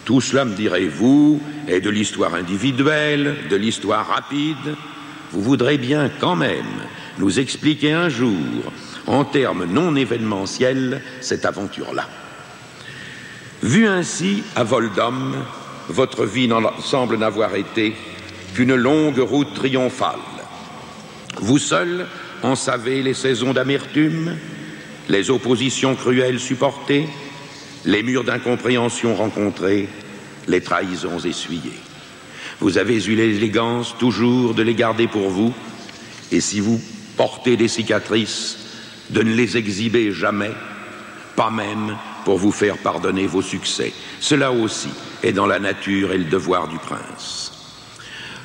[0.04, 4.76] Tout cela, me direz-vous, est de l'histoire individuelle, de l'histoire rapide.
[5.32, 6.84] Vous voudrez bien quand même
[7.18, 8.36] nous expliquer un jour,
[9.06, 12.06] en termes non événementiels, cette aventure-là.
[13.62, 15.36] Vu ainsi, à vol d'homme,
[15.88, 16.50] votre vie
[16.82, 17.96] semble n'avoir été
[18.54, 20.18] qu'une longue route triomphale.
[21.40, 22.06] Vous seul
[22.42, 24.36] en savez les saisons d'amertume,
[25.08, 27.08] les oppositions cruelles supportées,
[27.84, 29.88] les murs d'incompréhension rencontrés,
[30.48, 31.78] les trahisons essuyées.
[32.60, 35.52] Vous avez eu l'élégance toujours de les garder pour vous,
[36.30, 36.80] et si vous
[37.16, 38.58] portez des cicatrices,
[39.10, 40.52] de ne les exhiber jamais,
[41.36, 43.92] pas même pour vous faire pardonner vos succès.
[44.20, 44.90] Cela aussi
[45.22, 47.49] est dans la nature et le devoir du prince.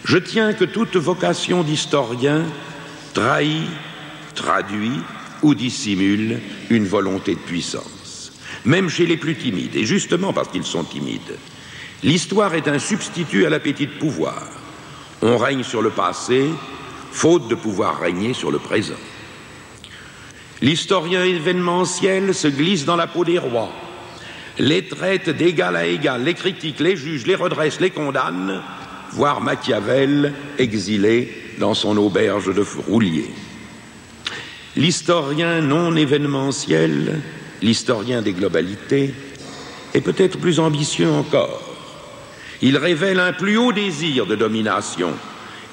[0.05, 2.43] Je tiens que toute vocation d'historien
[3.15, 3.67] trahit,
[4.35, 4.99] traduit
[5.41, 8.31] ou dissimule une volonté de puissance,
[8.65, 11.39] même chez les plus timides, et justement parce qu'ils sont timides.
[12.03, 14.47] L'histoire est un substitut à l'appétit de pouvoir.
[15.23, 16.51] On règne sur le passé,
[17.11, 18.93] faute de pouvoir régner sur le présent.
[20.61, 23.71] L'historien événementiel se glisse dans la peau des rois,
[24.59, 28.61] les traite d'égal à égal, les critique, les juge, les redresse, les condamne,
[29.15, 33.29] voire Machiavel exilé dans son auberge de Roulier.
[34.75, 37.21] L'historien non événementiel,
[37.61, 39.13] l'historien des globalités,
[39.93, 41.61] est peut-être plus ambitieux encore.
[42.61, 45.13] Il révèle un plus haut désir de domination.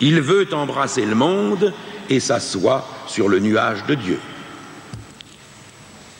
[0.00, 1.72] Il veut embrasser le monde
[2.10, 4.18] et s'assoit sur le nuage de Dieu.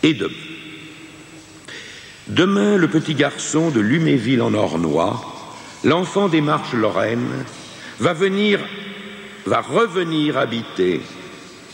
[0.02, 0.34] Et demain,
[2.26, 5.31] demain le petit garçon de Luméville en Ornois,
[5.84, 7.44] l'enfant des marches lorraines,
[7.98, 8.60] va venir
[9.46, 11.00] va revenir habiter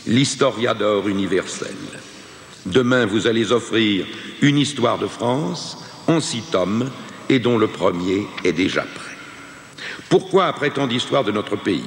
[0.07, 1.75] l'historiador universel.
[2.65, 4.05] Demain, vous allez offrir
[4.41, 6.89] une histoire de France en six tomes
[7.29, 9.15] et dont le premier est déjà prêt.
[10.09, 11.83] Pourquoi, après tant d'histoires de notre pays,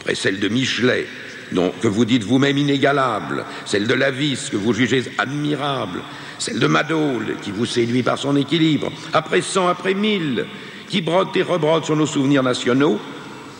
[0.00, 1.06] après celle de Michelet,
[1.80, 6.02] que vous dites vous-même inégalable, celle de Lavis, que vous jugez admirable,
[6.38, 10.46] celle de Madol, qui vous séduit par son équilibre, après cent, après mille,
[10.90, 12.98] qui brode et rebrode sur nos souvenirs nationaux,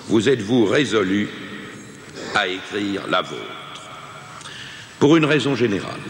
[0.09, 1.29] vous êtes-vous résolu
[2.35, 3.41] à écrire la vôtre?
[4.99, 6.01] Pour une raison générale.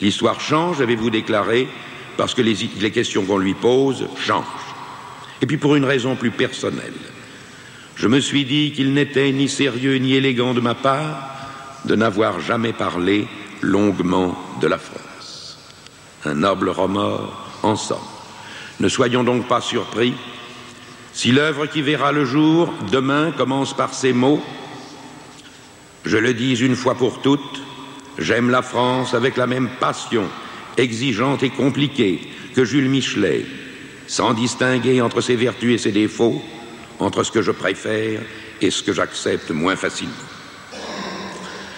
[0.00, 1.68] L'histoire change, avez-vous déclaré,
[2.16, 4.44] parce que les, les questions qu'on lui pose changent.
[5.42, 6.92] Et puis pour une raison plus personnelle.
[7.96, 11.30] Je me suis dit qu'il n'était ni sérieux ni élégant de ma part
[11.84, 13.26] de n'avoir jamais parlé
[13.60, 15.58] longuement de la France.
[16.24, 18.11] Un noble remords ensemble.
[18.82, 20.12] Ne soyons donc pas surpris
[21.14, 24.42] si l'œuvre qui verra le jour demain commence par ces mots
[26.04, 27.62] je le dis une fois pour toutes,
[28.18, 30.24] j'aime la France avec la même passion,
[30.76, 33.46] exigeante et compliquée, que Jules Michelet,
[34.08, 36.42] sans distinguer entre ses vertus et ses défauts,
[36.98, 38.20] entre ce que je préfère
[38.60, 40.12] et ce que j'accepte moins facilement.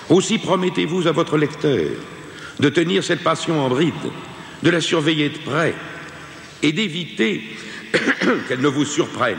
[0.08, 1.90] Aussi promettez-vous à votre lecteur
[2.60, 3.92] de tenir cette passion en bride,
[4.62, 5.74] de la surveiller de près
[6.64, 7.42] et d'éviter
[8.48, 9.36] qu'elle ne vous surprenne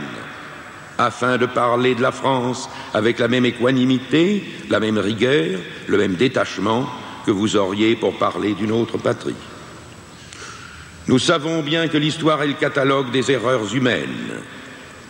[0.99, 6.13] afin de parler de la France avec la même équanimité, la même rigueur, le même
[6.13, 6.87] détachement
[7.25, 9.35] que vous auriez pour parler d'une autre patrie.
[11.07, 14.39] Nous savons bien que l'histoire est le catalogue des erreurs humaines.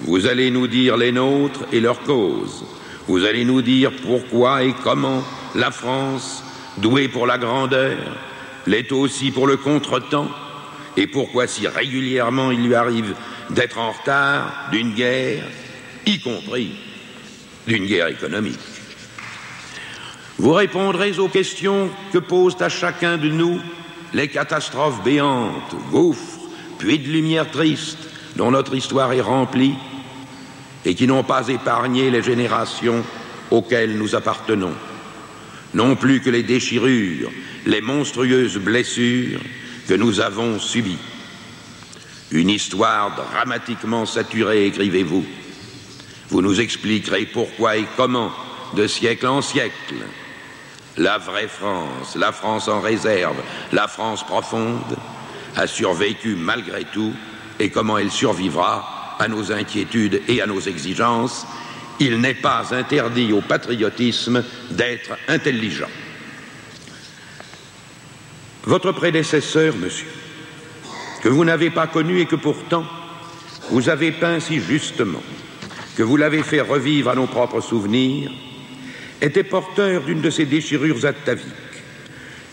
[0.01, 2.65] Vous allez nous dire les nôtres et leurs causes.
[3.07, 5.21] Vous allez nous dire pourquoi et comment
[5.53, 6.43] la France,
[6.77, 7.97] douée pour la grandeur,
[8.67, 10.29] l'est aussi pour le contretemps,
[10.97, 13.15] et pourquoi si régulièrement il lui arrive
[13.49, 15.43] d'être en retard d'une guerre,
[16.05, 16.71] y compris
[17.67, 18.59] d'une guerre économique?
[20.37, 23.59] Vous répondrez aux questions que posent à chacun de nous
[24.13, 26.39] les catastrophes béantes, gouffres,
[26.77, 27.99] puits de lumière triste
[28.35, 29.75] dont notre histoire est remplie
[30.83, 33.03] et qui n'ont pas épargné les générations
[33.49, 34.73] auxquelles nous appartenons.
[35.73, 37.29] non plus que les déchirures,
[37.65, 39.41] les monstrueuses blessures
[39.87, 40.97] que nous avons subies.
[42.31, 45.25] Une histoire dramatiquement saturée, écrivez-vous.
[46.29, 48.31] Vous nous expliquerez pourquoi et comment,
[48.75, 49.95] de siècle en siècle,
[50.97, 53.37] la vraie France, la France en réserve,
[53.71, 54.97] la France profonde,
[55.55, 57.13] a survécu malgré tout
[57.59, 61.45] et comment elle survivra à nos inquiétudes et à nos exigences.
[61.99, 65.87] Il n'est pas interdit au patriotisme d'être intelligent.
[68.65, 70.07] Votre prédécesseur, monsieur,
[71.21, 72.85] que vous n'avez pas connu et que pourtant
[73.69, 75.21] vous avez peint si justement,
[75.95, 78.31] que vous l'avez fait revivre à nos propres souvenirs,
[79.21, 81.45] était porteur d'une de ces déchirures ataviques,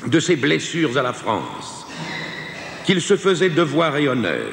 [0.07, 1.87] de ces blessures à la France,
[2.85, 4.53] qu'il se faisait devoir et honneur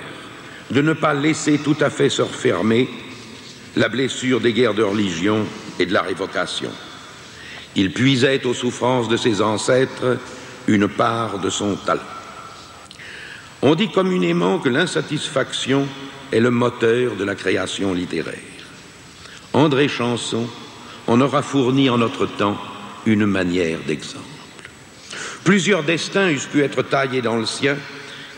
[0.71, 2.87] de ne pas laisser tout à fait se refermer
[3.75, 5.45] la blessure des guerres de religion
[5.79, 6.69] et de la révocation.
[7.75, 10.17] Il puisait aux souffrances de ses ancêtres
[10.69, 12.01] une part de son talent.
[13.61, 15.87] On dit communément que l'insatisfaction
[16.31, 18.37] est le moteur de la création littéraire.
[19.53, 20.47] André Chanson
[21.11, 22.55] on aura fourni en notre temps
[23.07, 24.23] une manière d'exemple.
[25.43, 27.75] Plusieurs destins eussent pu être taillés dans le sien,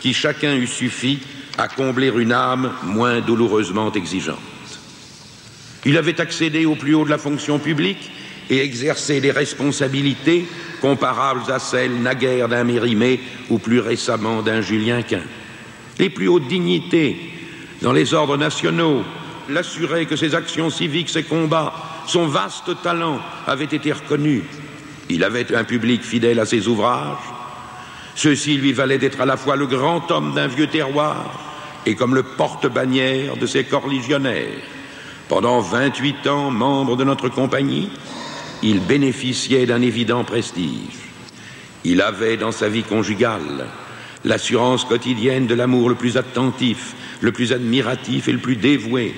[0.00, 1.18] qui chacun eût suffi
[1.58, 4.40] à combler une âme moins douloureusement exigeante.
[5.84, 8.10] Il avait accédé au plus haut de la fonction publique
[8.48, 10.46] et exercé des responsabilités
[10.82, 15.22] comparables à celles naguère d'un Mérimée ou plus récemment d'un Julien Quint.
[15.98, 17.16] Les plus hautes dignités
[17.80, 19.02] dans les ordres nationaux
[19.48, 21.72] l'assuraient que ses actions civiques, ses combats
[22.06, 24.42] son vaste talent avait été reconnu.
[25.08, 27.16] Il avait un public fidèle à ses ouvrages.
[28.14, 31.16] Ceci lui valait d'être à la fois le grand homme d'un vieux terroir
[31.86, 34.60] et comme le porte-bannière de ses corps légionnaires.
[35.28, 37.90] Pendant 28 ans, membre de notre compagnie,
[38.62, 40.98] il bénéficiait d'un évident prestige.
[41.84, 43.66] Il avait dans sa vie conjugale
[44.24, 49.14] l'assurance quotidienne de l'amour le plus attentif, le plus admiratif et le plus dévoué.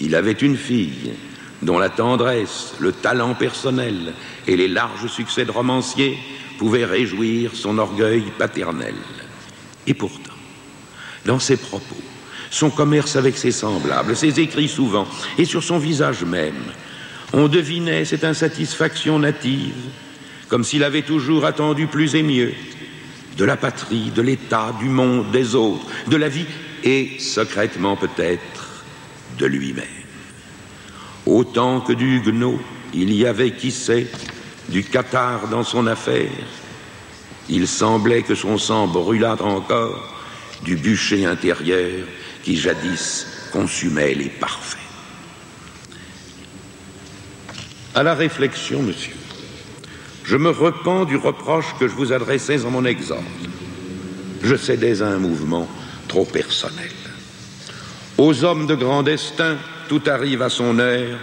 [0.00, 1.12] Il avait une fille
[1.62, 4.14] dont la tendresse, le talent personnel
[4.48, 6.18] et les larges succès de romancier
[6.58, 8.94] pouvaient réjouir son orgueil paternel.
[9.86, 10.32] Et pourtant,
[11.26, 11.96] dans ses propos,
[12.50, 15.06] son commerce avec ses semblables, ses écrits souvent,
[15.38, 16.72] et sur son visage même,
[17.32, 19.74] on devinait cette insatisfaction native,
[20.48, 22.52] comme s'il avait toujours attendu plus et mieux,
[23.36, 26.46] de la patrie, de l'État, du monde, des autres, de la vie,
[26.82, 28.84] et secrètement peut-être
[29.38, 29.84] de lui-même.
[31.26, 32.60] Autant que du Huguenot,
[32.94, 34.06] il y avait, qui sait,
[34.68, 36.30] du cathare dans son affaire.
[37.48, 40.16] Il semblait que son sang brûlât encore
[40.64, 42.06] du bûcher intérieur
[42.42, 44.79] qui jadis consumait les parfaits.
[47.94, 49.16] À la réflexion, monsieur,
[50.24, 53.24] je me repens du reproche que je vous adressais en mon exemple.
[54.44, 55.68] Je cédais à un mouvement
[56.06, 56.90] trop personnel.
[58.16, 59.56] Aux hommes de grand destin,
[59.88, 61.18] tout arrive à son heure,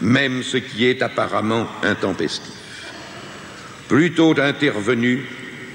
[0.00, 2.52] même ce qui est apparemment intempestif.
[3.88, 5.26] Plutôt intervenu,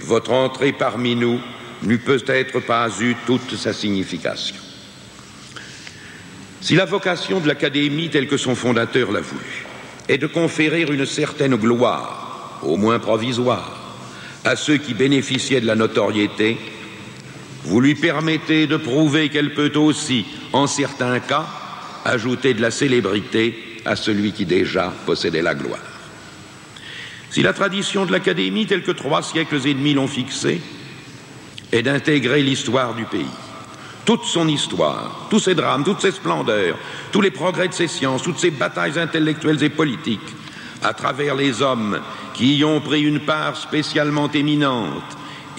[0.02, 1.42] votre entrée parmi nous
[1.84, 4.56] n'eût peut-être pas eu toute sa signification.
[6.62, 9.69] Si la vocation de l'Académie, telle que son fondateur l'a voulu,
[10.10, 13.80] est de conférer une certaine gloire, au moins provisoire,
[14.44, 16.58] à ceux qui bénéficiaient de la notoriété,
[17.64, 21.46] vous lui permettez de prouver qu'elle peut aussi, en certains cas,
[22.06, 25.80] ajouter de la célébrité à celui qui déjà possédait la gloire.
[27.30, 30.62] Si la tradition de l'Académie, telle que trois siècles et demi l'ont fixée,
[31.72, 33.26] est d'intégrer l'histoire du pays,
[34.10, 36.80] toute son histoire, tous ses drames, toutes ses splendeurs,
[37.12, 40.36] tous les progrès de ses sciences, toutes ses batailles intellectuelles et politiques,
[40.82, 42.00] à travers les hommes
[42.34, 45.04] qui y ont pris une part spécialement éminente,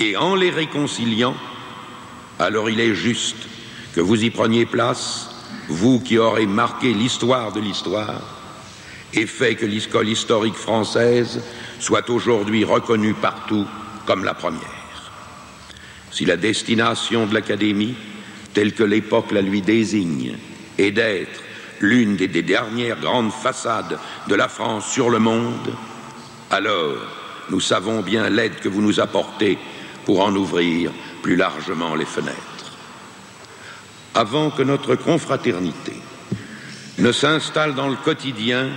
[0.01, 1.37] et en les réconciliant,
[2.41, 3.37] alors il est juste
[3.95, 5.31] que vous y preniez place
[5.69, 8.21] vous qui aurez marqué l'histoire de l'histoire
[9.15, 11.41] et fait que l'école historique française
[11.79, 13.69] soit aujourd'hui reconnue partout
[14.07, 15.13] comme la première.
[16.11, 17.95] Si la destination de l'Académie,
[18.55, 20.37] telle que l'époque la lui désigne,
[20.79, 21.43] est d'être
[21.81, 23.99] l'une des, des, dernières grandes façades
[24.29, 25.73] de la France sur le monde,
[26.51, 26.97] alors
[27.51, 29.59] nous savons bien l'aide que vous nous apportez
[30.05, 30.93] pour en ouvrir
[31.23, 32.37] plus largement les fenêtres.
[34.15, 35.95] Avant que notre confraternité
[36.99, 38.69] ne s'installe dans le quotidien,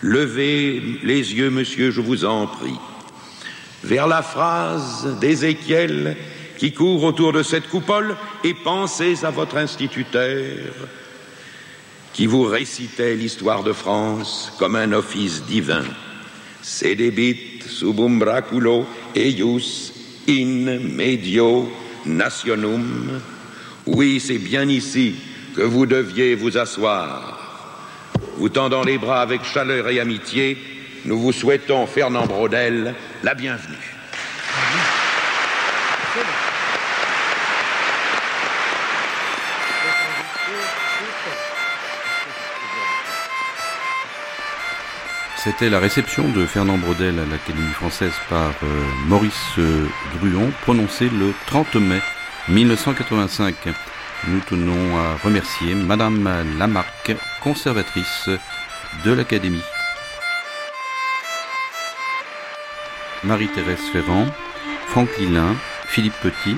[0.00, 2.78] levez les yeux, monsieur, je vous en prie,
[3.82, 6.16] vers la phrase d'Ézéchiel
[6.58, 10.56] qui court autour de cette coupole et pensez à votre instituteur
[12.12, 15.84] qui vous récitait l'histoire de France comme un office divin,
[16.62, 18.24] Sedebit subum
[19.14, 19.92] eius
[20.28, 21.70] in medio
[22.06, 23.20] nationum.
[23.86, 25.16] Oui, c'est bien ici
[25.54, 27.40] que vous deviez vous asseoir.
[28.36, 30.56] Vous tendant les bras avec chaleur et amitié,
[31.04, 33.93] nous vous souhaitons, Fernand Braudel, la bienvenue.
[45.44, 51.10] C'était la réception de Fernand Braudel à l'Académie française par euh, Maurice euh, Druon, prononcée
[51.10, 52.00] le 30 mai
[52.48, 53.54] 1985.
[54.28, 56.26] Nous tenons à remercier Madame
[56.58, 58.30] Lamarck, conservatrice
[59.04, 59.60] de l'Académie.
[63.22, 64.26] Marie-Thérèse Ferrand,
[64.86, 65.56] Franck Lilin,
[65.88, 66.56] Philippe Petit.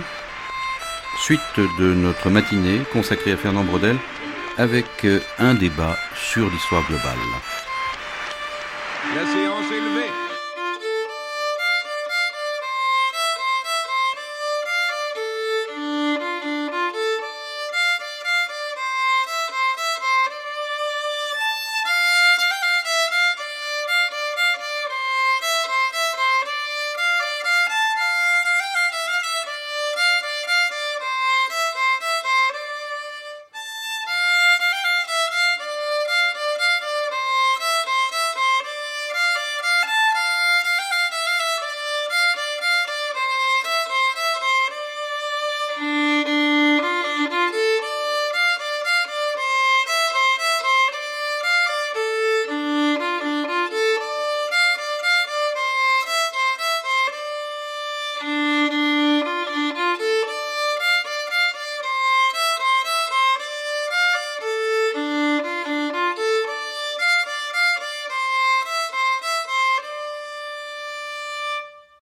[1.18, 1.40] Suite
[1.80, 3.96] de notre matinée consacrée à Fernand Braudel
[4.58, 7.18] avec euh, un débat sur l'histoire globale.
[9.14, 10.25] La séance est levée.